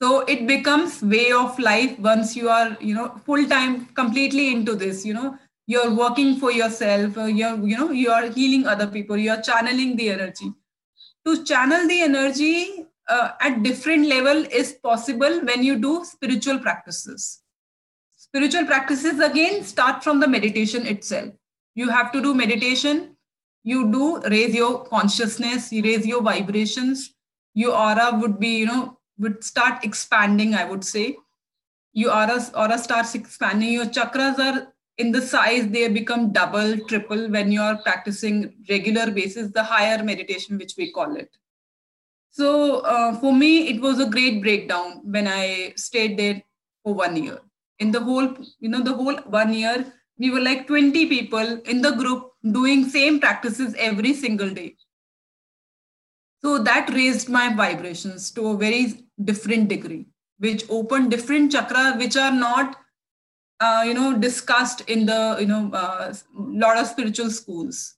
[0.00, 4.74] So it becomes way of life once you are you know full time completely into
[4.74, 5.36] this you know.
[5.66, 9.96] You're working for yourself uh, you're you know you are healing other people you're channeling
[9.96, 10.52] the energy.
[11.26, 17.42] To channel the energy uh, at different level is possible when you do spiritual practices.
[18.16, 21.32] Spiritual practices again start from the meditation itself.
[21.74, 23.16] You have to do meditation
[23.64, 27.14] you do raise your consciousness you raise your vibrations
[27.54, 31.16] your aura would be you know would start expanding, I would say.
[31.92, 33.72] Your aura, aura starts expanding.
[33.72, 39.10] Your chakras are in the size, they become double, triple when you are practicing regular
[39.10, 41.30] basis, the higher meditation, which we call it.
[42.30, 46.42] So uh, for me, it was a great breakdown when I stayed there
[46.82, 47.38] for one year.
[47.78, 51.80] In the whole, you know, the whole one year, we were like 20 people in
[51.80, 54.76] the group doing same practices every single day.
[56.42, 60.06] So that raised my vibrations to a very different degree,
[60.38, 62.76] which opened different chakra, which are not,
[63.60, 67.94] uh, you know, discussed in the, you know, uh, lot of spiritual schools.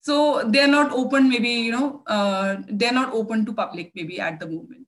[0.00, 4.40] So they're not open, maybe, you know, uh, they're not open to public maybe at
[4.40, 4.86] the moment.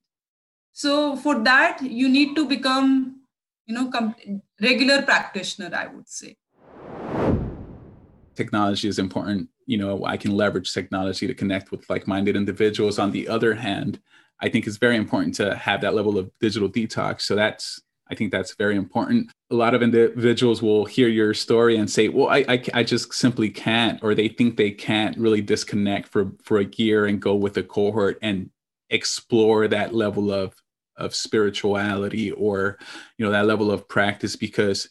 [0.73, 3.21] So for that, you need to become,
[3.65, 4.13] you know,
[4.61, 6.37] regular practitioner, I would say.
[8.35, 9.49] Technology is important.
[9.65, 12.99] You know, I can leverage technology to connect with like-minded individuals.
[12.99, 13.99] On the other hand,
[14.39, 17.21] I think it's very important to have that level of digital detox.
[17.21, 19.31] So that's I think that's very important.
[19.51, 23.13] A lot of individuals will hear your story and say, "Well, I, I, I just
[23.13, 27.35] simply can't," or they think they can't really disconnect for for a year and go
[27.35, 28.49] with a cohort and
[28.89, 30.53] explore that level of
[30.97, 32.77] of spirituality or
[33.17, 34.89] you know that level of practice because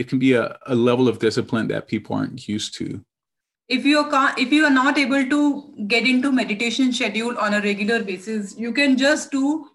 [0.00, 3.04] it can be a, a level of discipline that people aren't used to.
[3.68, 5.40] If you are if you are not able to
[5.86, 9.68] get into meditation schedule on a regular basis you can just do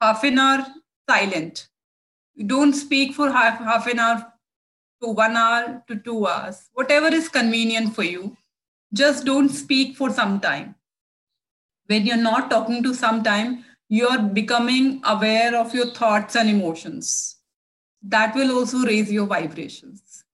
[0.00, 0.66] half an hour
[1.10, 1.68] silent.
[2.46, 4.32] Don't speak for half, half an hour
[5.02, 6.68] to one hour to two hours.
[6.72, 8.36] Whatever is convenient for you
[8.94, 10.74] just don't speak for some time.
[11.86, 17.35] When you're not talking to some time you're becoming aware of your thoughts and emotions
[18.08, 20.24] that will also raise your vibrations.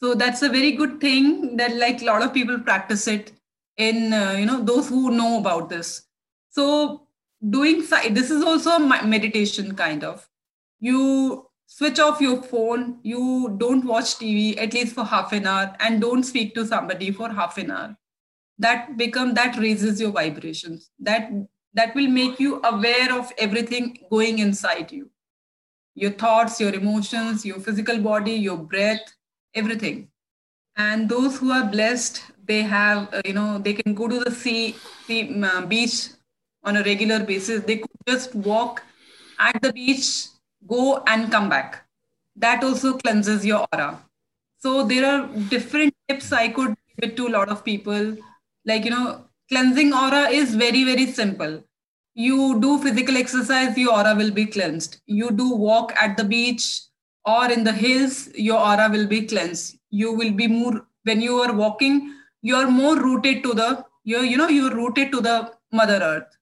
[0.00, 3.32] So that's a very good thing that like a lot of people practice it
[3.76, 6.06] in uh, you know those who know about this.
[6.50, 7.06] So
[7.48, 10.28] doing this is also a meditation kind of.
[10.80, 15.74] You switch off your phone you don't watch tv at least for half an hour
[15.80, 17.96] and don't speak to somebody for half an hour.
[18.58, 20.90] That become that raises your vibrations.
[20.98, 21.30] That
[21.72, 25.10] that will make you aware of everything going inside you
[25.94, 29.14] your thoughts your emotions your physical body your breath
[29.54, 30.08] everything.
[30.76, 34.30] And those who are blessed they have uh, you know they can go to the
[34.30, 34.74] sea,
[35.06, 36.08] sea uh, beach
[36.64, 37.64] on a regular basis.
[37.64, 38.82] They could just walk
[39.38, 40.26] at the beach
[40.66, 41.86] go and come back.
[42.36, 44.00] That also cleanses your aura.
[44.58, 48.16] So there are different tips i could give it to a lot of people.
[48.64, 51.62] Like you know cleansing aura is very very simple
[52.14, 55.00] you do physical exercise your aura will be cleansed.
[55.06, 56.80] You do walk at the beach
[57.24, 59.78] or in the hills your aura will be cleansed.
[59.90, 64.20] You will be more when you are walking you are more rooted to the you
[64.20, 66.36] you know you're rooted to the mother earth.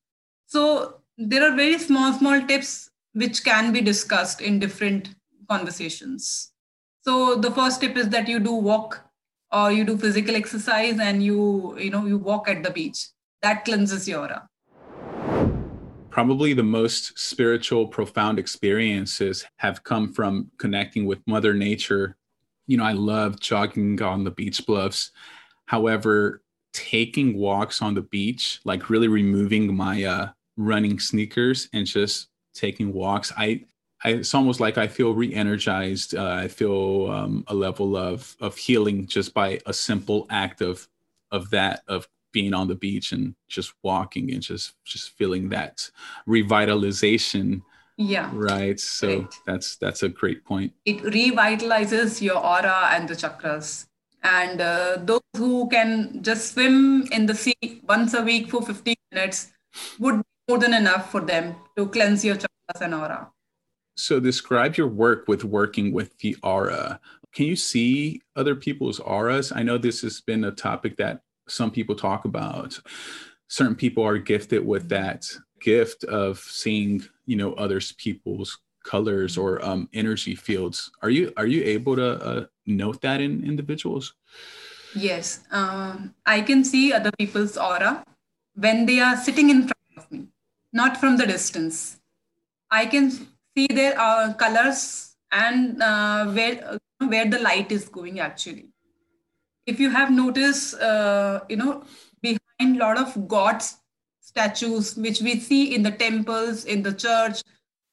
[0.46, 5.14] So there are very small small tips which can be discussed in different
[5.48, 6.52] conversations.
[7.02, 9.00] So the first tip is that you do walk
[9.50, 13.08] or you do physical exercise and you you know you walk at the beach.
[13.40, 14.48] That cleanses your aura
[16.12, 22.18] probably the most spiritual profound experiences have come from connecting with mother nature
[22.66, 25.10] you know i love jogging on the beach bluffs
[25.64, 26.42] however
[26.74, 32.92] taking walks on the beach like really removing my uh, running sneakers and just taking
[32.92, 33.60] walks i
[34.04, 36.16] I, it's almost like I feel re-energized.
[36.16, 40.88] Uh, I feel um, a level of of healing just by a simple act of
[41.30, 45.90] of that of being on the beach and just walking and just just feeling that
[46.26, 47.62] revitalization.
[47.96, 48.30] Yeah.
[48.32, 48.80] Right.
[48.80, 49.34] So right.
[49.46, 50.72] that's that's a great point.
[50.84, 53.86] It revitalizes your aura and the chakras.
[54.24, 58.94] And uh, those who can just swim in the sea once a week for 15
[59.10, 59.52] minutes
[59.98, 63.30] would be more than enough for them to cleanse your chakras and aura.
[63.96, 67.00] So describe your work with working with the aura.
[67.32, 69.52] Can you see other people's auras?
[69.52, 72.78] I know this has been a topic that some people talk about.
[73.48, 75.26] Certain people are gifted with that
[75.60, 80.90] gift of seeing, you know, others people's colors or um, energy fields.
[81.02, 84.14] Are you are you able to uh, note that in individuals?
[84.94, 88.04] Yes, um, I can see other people's aura
[88.54, 90.26] when they are sitting in front of me,
[90.72, 91.98] not from the distance.
[92.70, 98.71] I can see their uh, colors and uh, where where the light is going actually
[99.66, 101.84] if you have noticed uh, you know
[102.20, 103.78] behind a lot of gods
[104.20, 107.42] statues which we see in the temples in the church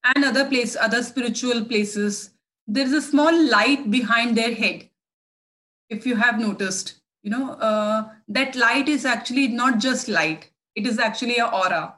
[0.04, 2.32] and other place other spiritual places
[2.68, 4.90] there is a small light behind their head
[5.90, 6.96] if you have noticed.
[7.24, 11.96] You know uh, that light is actually not just light it is actually a aura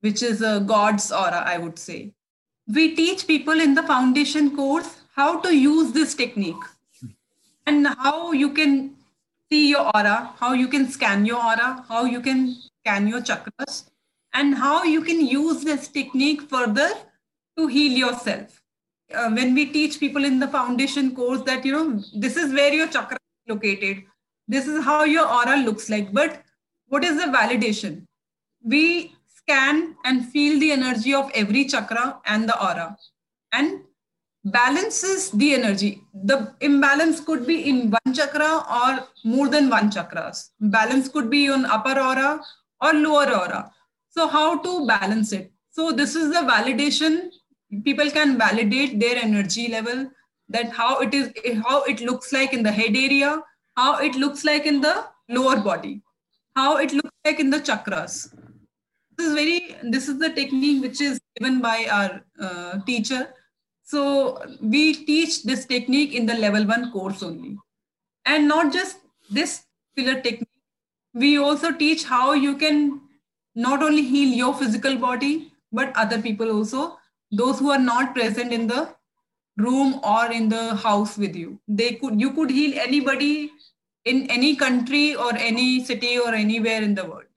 [0.00, 2.12] which is a god's aura i would say.
[2.66, 6.64] We teach people in the foundation course how to use this technique
[7.66, 8.94] and how you can
[9.50, 13.84] see your aura, how you can scan your aura, how you can scan your chakras,
[14.32, 16.90] and how you can use this technique further
[17.56, 18.62] to heal yourself.
[19.14, 22.72] Uh, when we teach people in the foundation course that, you know, this is where
[22.72, 24.04] your chakra is located,
[24.48, 26.12] this is how your aura looks like.
[26.12, 26.42] But
[26.88, 28.06] what is the validation?
[28.64, 32.96] We scan and feel the energy of every chakra and the aura
[33.52, 33.80] and
[34.44, 36.02] balances the energy.
[36.14, 40.50] The imbalance could be in one chakra or more than one chakras.
[40.60, 42.40] Balance could be on upper aura
[42.80, 43.70] or lower aura.
[44.08, 45.52] So how to balance it?
[45.70, 47.30] So this is the validation.
[47.84, 50.10] People can validate their energy level
[50.48, 51.32] that how it is
[51.66, 53.42] how it looks like in the head area
[53.76, 56.02] how it looks like in the lower body
[56.54, 58.34] how it looks like in the chakras.
[59.16, 63.32] This is very this is the technique which is given by our uh, teacher
[63.92, 64.02] so
[64.60, 67.56] we teach this technique in the level one course only.
[68.24, 68.98] And not just
[69.30, 69.64] this
[69.96, 70.48] pillar technique
[71.14, 73.00] we also teach how you can
[73.54, 76.98] not only heal your physical body but other people also
[77.30, 78.88] those who are not present in the
[79.58, 81.58] room or in the house with you.
[81.68, 83.50] They could you could heal anybody
[84.04, 87.31] in any country or any city or anywhere in the world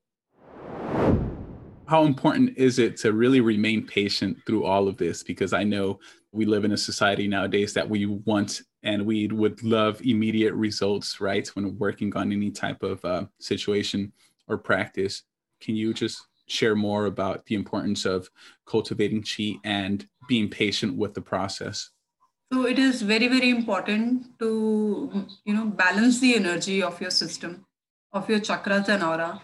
[1.88, 5.23] how important is it to really remain patient through all of this?
[5.23, 5.99] Because i know
[6.31, 11.21] we live in a society nowadays that we want and we would love immediate results
[11.21, 11.47] right?
[11.49, 14.11] When working on any type of uh, situation
[14.47, 15.23] or practice.
[15.61, 18.29] Can you just share more about the importance of
[18.67, 21.89] cultivating chi and being patient with the process?
[22.53, 27.65] So it is very very important to you know balance the energy of your system
[28.13, 29.41] of your chakras and aura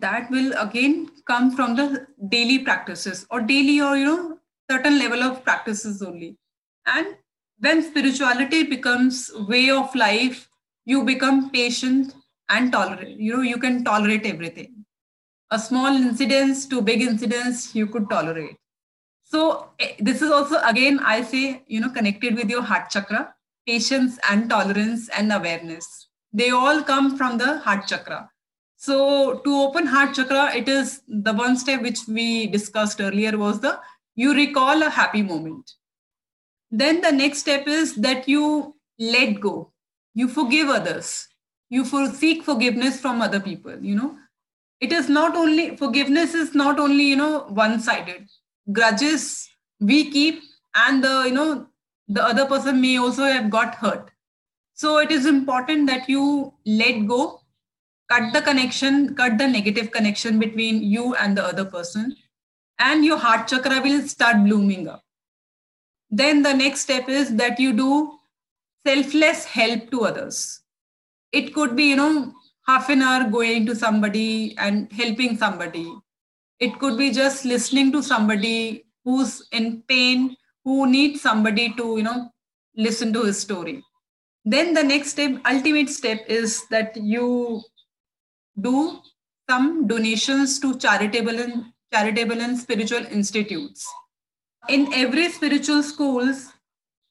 [0.00, 4.38] that will again come from the daily practices or daily or you know
[4.70, 6.36] certain level of practices only.
[6.86, 7.16] And
[7.60, 10.48] when spirituality becomes way of life
[10.84, 12.14] you become patient
[12.48, 14.84] and tolerate you know you can tolerate everything.
[15.50, 18.56] A small incidents to big incidents you could tolerate.
[19.24, 23.34] So eh, this is also again i say you know connected with your heart chakra
[23.66, 26.08] patience and tolerance and awareness.
[26.32, 28.28] They all come from the heart chakra
[28.84, 33.60] so to open heart chakra it is the one step which we discussed earlier was
[33.60, 33.78] the
[34.14, 35.72] you recall a happy moment.
[36.70, 39.72] Then the next step is that you let go.
[40.14, 41.28] You forgive others.
[41.68, 44.16] You for, seek forgiveness from other people you know.
[44.80, 48.28] It is not only forgiveness is not only you know one sided
[48.72, 49.48] grudges
[49.80, 50.42] we keep
[50.74, 51.66] and the you know
[52.08, 54.10] the other person may also have got hurt.
[54.74, 57.40] So it is important that you let go
[58.14, 62.14] cut the connection cut the negative connection between you and the other person
[62.78, 65.02] and your heart chakra will start blooming up.
[66.10, 68.18] Then the next step is that you do
[68.86, 70.60] selfless help to others.
[71.32, 72.32] It could be you know
[72.66, 75.92] half an hour going to somebody and helping somebody.
[76.60, 82.04] It could be just listening to somebody who's in pain who needs somebody to you
[82.04, 82.30] know
[82.76, 83.82] listen to his story.
[84.44, 87.62] Then the next step ultimate step is that you
[88.60, 88.98] do
[89.48, 93.86] some donations to charitable and charitable and spiritual institutes.
[94.68, 96.52] In every spiritual schools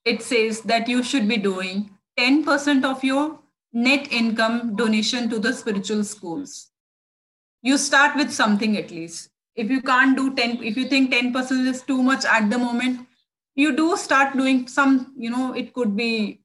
[0.06, 1.90] it says that you should be doing
[2.20, 3.40] 10% of your
[3.72, 6.72] net income donation to the spiritual schools.
[7.62, 9.30] You start with something at least.
[9.56, 13.08] If you can't do 10 if you think 10% is too much at the moment
[13.56, 16.43] you do start doing some you know it could be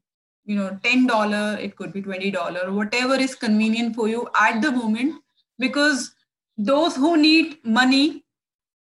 [0.48, 5.22] you know $10 it could be $20 whatever is convenient for you at the moment
[5.58, 6.14] because
[6.56, 8.24] those who need money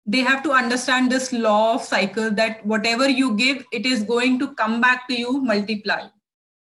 [0.05, 4.39] they have to understand this law of cycle that whatever you give it is going
[4.39, 6.03] to come back to you multiply.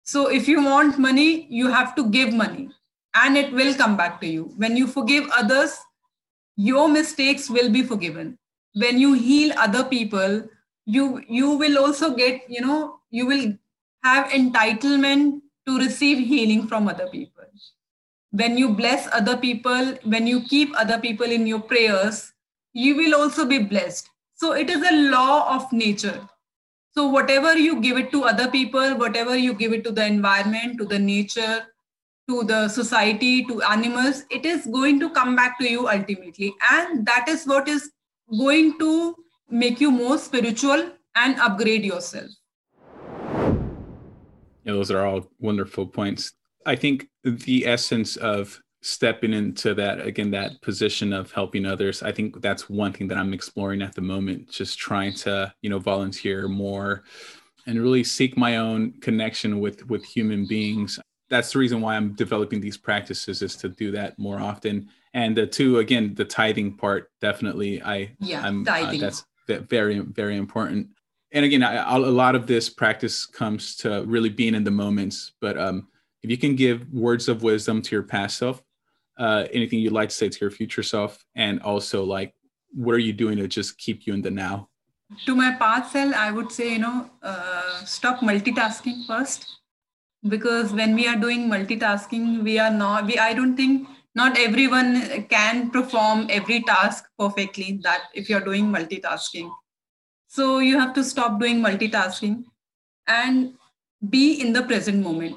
[0.04, 2.70] So if you want money you have to give money
[3.14, 4.54] and it will come back to you.
[4.56, 5.78] When you forgive others
[6.56, 8.38] your mistakes will be forgiven.
[8.74, 10.44] When you heal other people
[10.86, 13.54] you you will also get you know you will
[14.08, 17.46] have entitlement to receive healing from other people
[18.32, 22.34] when you bless other people when you keep other people in your prayers
[22.78, 24.10] you will also be blessed.
[24.36, 26.22] So it is a law of nature.
[26.94, 30.78] So whatever you give it to other people, whatever you give it to the environment,
[30.78, 31.64] to the nature,
[32.30, 36.54] to the society, to animals, it is going to come back to you ultimately.
[36.72, 37.90] And that is what is
[38.30, 39.16] going to
[39.50, 42.30] make you more spiritual and upgrade yourself.
[44.68, 46.34] Yeah, those are all wonderful points.
[46.66, 52.12] I think the essence of stepping into that again that position of helping others i
[52.12, 55.80] think that's one thing that i'm exploring at the moment just trying to you know
[55.80, 57.04] volunteer more
[57.66, 62.14] and really seek my own connection with with human beings that's the reason why i'm
[62.14, 66.72] developing these practices is to do that more often and the two again the tithing
[66.78, 69.04] part definitely i yeah I'm, uh, tithing.
[69.04, 69.26] Uh, that's
[69.70, 70.88] very very important
[71.32, 75.58] and again a lot of this practice comes to really being in the moments but
[75.58, 75.88] um
[76.24, 78.62] if you can give words of wisdom to your past self
[79.18, 82.34] uh, anything you'd like to say to your future self and also like
[82.74, 84.70] what are you doing to just keep you in the now?
[85.26, 89.54] To my past self i would say you know uh, stop multitasking first.
[90.28, 95.26] Because when we are doing multitasking we are not we i don't think not everyone
[95.30, 99.50] can perform every task perfectly that if you're doing multitasking
[100.28, 102.44] so you have to stop doing multitasking
[103.08, 103.54] and
[104.10, 105.36] be in the present moment.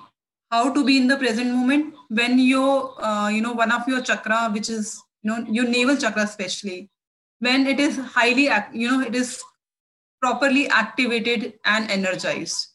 [0.50, 1.94] How to be in the present moment?
[2.08, 5.96] When your uh, you know one of your chakra which is you know your navel
[5.96, 6.90] chakra especially
[7.38, 9.40] when it is highly you know it is
[10.20, 12.66] properly activated and energized.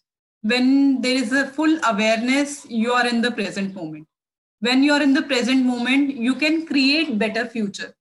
[0.42, 4.08] When there is a full awareness you are in the present moment.
[4.62, 7.94] When you are in the present moment you can create better future.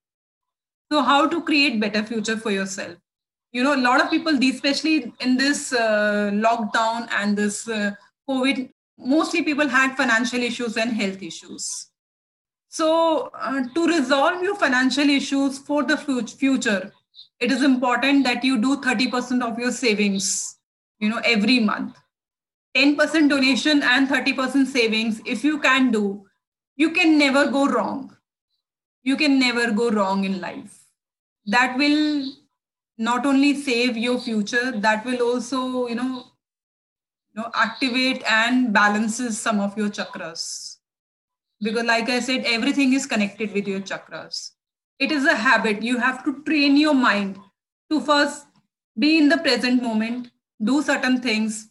[0.92, 2.96] So how to create better future for yourself
[3.54, 7.92] you know a lot of people especially in this uh, lockdown and this uh,
[8.28, 11.88] covid mostly people had financial issues and health issues.
[12.68, 16.92] So uh, to resolve your financial issues for the future
[17.40, 20.58] it is important that you do 30% of your savings
[20.98, 21.96] you know every month.
[22.76, 26.24] 10% donation and 30% savings if you can do
[26.76, 28.16] you can never go wrong.
[29.04, 30.80] You can never go wrong in life.
[31.46, 32.32] That will
[32.96, 36.24] not only save your future that will also you know
[37.32, 40.76] you know activate and balances some of your chakras.
[41.60, 44.50] Because like i said everything is connected with your chakras.
[44.98, 45.82] It is a habit.
[45.82, 47.38] You have to train your mind
[47.90, 48.46] to first
[48.98, 50.30] be in the present moment
[50.62, 51.70] do certain things.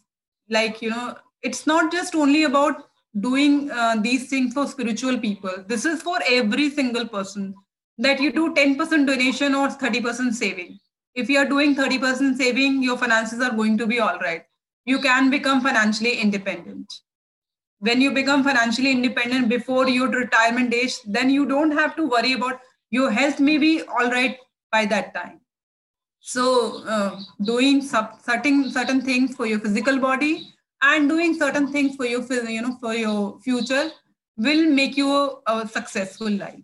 [0.50, 2.88] Like you know it's not just only about
[3.20, 5.64] doing uh, these things for spiritual people.
[5.66, 7.54] This is for every single person
[7.98, 10.80] that you do 10% donation or 30% saving
[11.14, 14.44] if you are doing 30% saving your finances are going to be all right.
[14.84, 16.92] You can become financially independent.
[17.78, 22.32] When you become financially independent before your retirement age then you don't have to worry
[22.32, 22.60] about
[22.90, 24.36] your health may be all right
[24.72, 25.40] by that time.
[26.20, 31.96] So uh, doing sub- certain certain things for your physical body and doing certain things
[31.96, 33.90] for your you know for your future
[34.36, 36.60] will make you a, a successful life.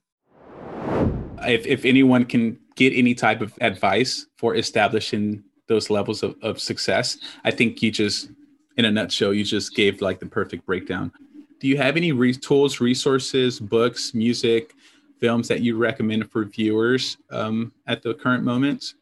[1.43, 5.25] If, if anyone can get any type of advice for establishing
[5.71, 7.07] those levels of, of success
[7.49, 8.31] i think you just
[8.79, 11.13] in a nutshell you just gave like the perfect breakdown
[11.61, 14.75] do you have any re- tools resources books music
[15.21, 18.95] films that you recommend for viewers um, at the current moment?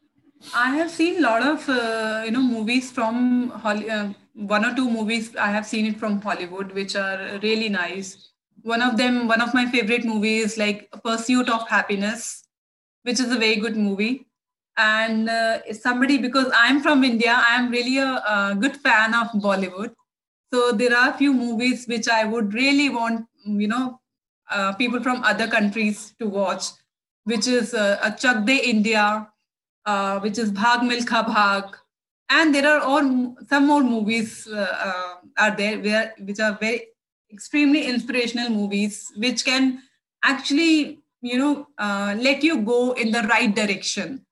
[0.53, 4.89] I have seen a lot of uh, you know movies from uh, one or two
[4.89, 8.29] movies I have seen it from Hollywood, which are really nice.
[8.61, 12.43] One of them, one of my favorite movies, like Pursuit of Happiness,
[13.03, 14.27] which is a very good movie.
[14.77, 19.93] And uh, somebody because I'm from India, I'm really a, a good fan of Bollywood.
[20.53, 23.99] So there are a few movies which I would really want you know
[24.49, 26.65] uh, people from other countries to watch,
[27.23, 29.27] which is uh, a Chak De India,
[29.85, 31.73] uh, which is Bhag Milkha Bhag.
[32.29, 36.87] And there are all some more movies uh, uh, are there where, which are very
[37.31, 39.81] extremely inspirational movies, which can
[40.23, 44.25] actually, you know, uh, let you go in the right direction.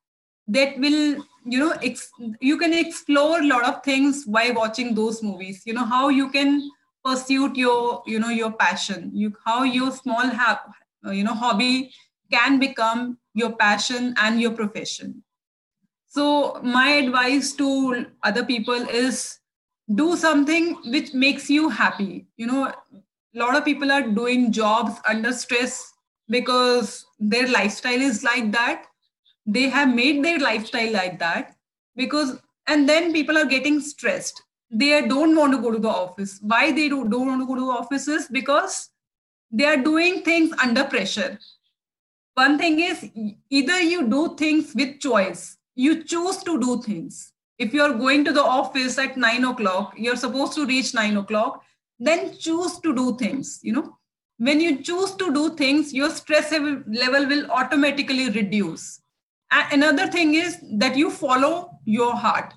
[0.47, 5.21] That will, you know, ex- you can explore a lot of things by watching those
[5.21, 5.63] movies.
[5.65, 6.69] You know how you can
[7.03, 10.61] pursue your you know your passion you how your small ha-
[11.11, 11.91] you know hobby
[12.31, 15.23] can become your passion and your profession
[16.07, 19.39] so my advice to other people is
[19.95, 24.99] do something which makes you happy you know a lot of people are doing jobs
[25.07, 25.93] under stress
[26.29, 28.85] because their lifestyle is like that.
[29.45, 31.55] They have made their lifestyle like that
[31.95, 34.41] because and then people are getting stressed.
[34.69, 36.39] They don't want to go to the office.
[36.41, 38.89] Why they don't want to go to the office is because
[39.49, 41.39] they are doing things under pressure.
[42.33, 43.09] One thing is
[43.49, 45.57] either you do things with choice.
[45.75, 47.31] You choose to do things.
[47.57, 51.63] If you're going to the office at nine o'clock you're supposed to reach nine o'clock
[51.99, 53.97] then choose to do things you know
[54.37, 59.01] when you choose to do things your stress level will automatically reduce.
[59.51, 62.53] Another thing is that you follow your heart.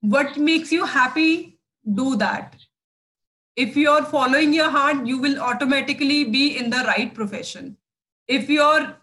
[0.00, 1.58] What makes you happy
[1.94, 2.56] do that.
[3.56, 7.76] If you're following your heart you will automatically be in the right profession.
[8.28, 8.96] If you're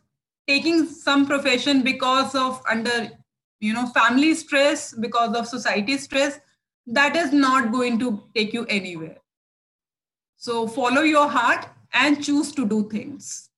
[0.47, 3.11] taking some profession because of under
[3.59, 6.39] you know family stress because of society stress
[6.87, 9.17] that is not going to take you anywhere.
[10.37, 13.49] So follow your heart and choose to do things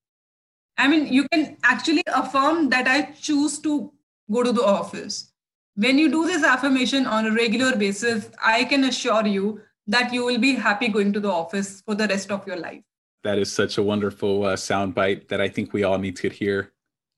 [0.78, 3.92] i mean you can actually affirm that i choose to
[4.32, 5.32] go to the office
[5.76, 10.26] when you do this affirmation on a regular basis, I can assure you that you
[10.26, 12.84] will be happy going to the office for the rest of your life.
[13.24, 16.72] That is such a wonderful uh, soundbite that I think we all need to hear.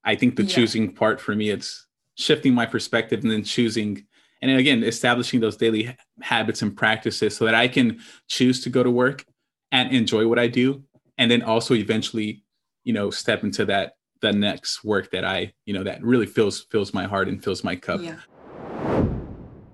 [0.03, 0.55] I think the yeah.
[0.55, 4.05] choosing part for me, it's shifting my perspective and then choosing,
[4.41, 8.83] and again, establishing those daily habits and practices so that I can choose to go
[8.83, 9.25] to work
[9.71, 10.83] and enjoy what I do.
[11.17, 12.43] And then also eventually,
[12.83, 16.61] you know, step into that the next work that I, you know, that really fills
[16.71, 18.01] fills my heart and fills my cup.
[18.01, 18.15] Yeah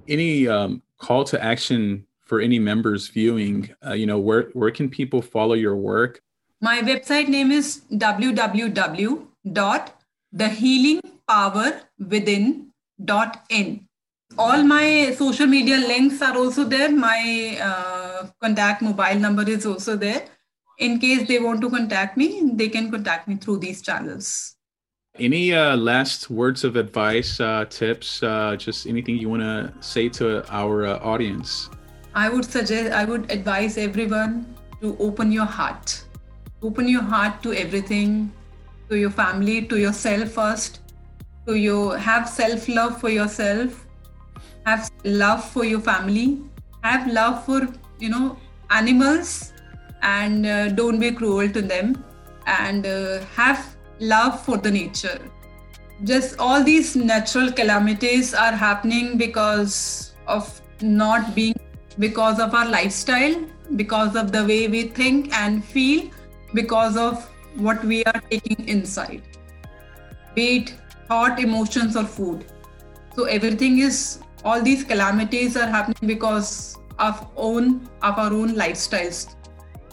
[0.09, 3.73] any um, call to action for any members viewing?
[3.85, 6.21] Uh, you know, where where can people follow your work?
[6.61, 9.91] My website name is www.thehealingpath
[11.29, 13.85] powerwithin.in.
[14.37, 16.91] All my social media links are also there.
[16.91, 20.25] My uh, contact mobile number is also there.
[20.79, 24.55] In case they want to contact me, they can contact me through these channels.
[25.19, 30.07] Any uh, last words of advice, uh, tips, uh, just anything you want to say
[30.09, 31.69] to our uh, audience?
[32.15, 36.01] I would suggest, I would advise everyone to open your heart.
[36.61, 38.31] Open your heart to everything,
[38.89, 40.79] to your family, to yourself first,
[41.45, 43.85] to you have self love for yourself,
[44.65, 46.39] have love for your family,
[46.83, 47.67] have love for,
[47.99, 48.37] you know,
[48.69, 49.51] animals,
[50.01, 52.03] and uh, don't be cruel to them,
[52.45, 55.19] and uh, have love for the nature.
[56.03, 61.59] Just all these natural calamities are happening because of not being,
[61.97, 63.35] because of our lifestyle,
[63.75, 66.09] because of the way we think and feel,
[66.53, 69.21] because of what we are taking inside,
[70.35, 70.73] be it
[71.07, 72.45] thought, emotions, or food.
[73.15, 79.35] So everything is, all these calamities are happening because of own of our own lifestyles.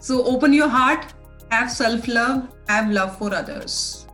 [0.07, 1.04] So open your heart
[1.50, 4.05] have self love, have love for others.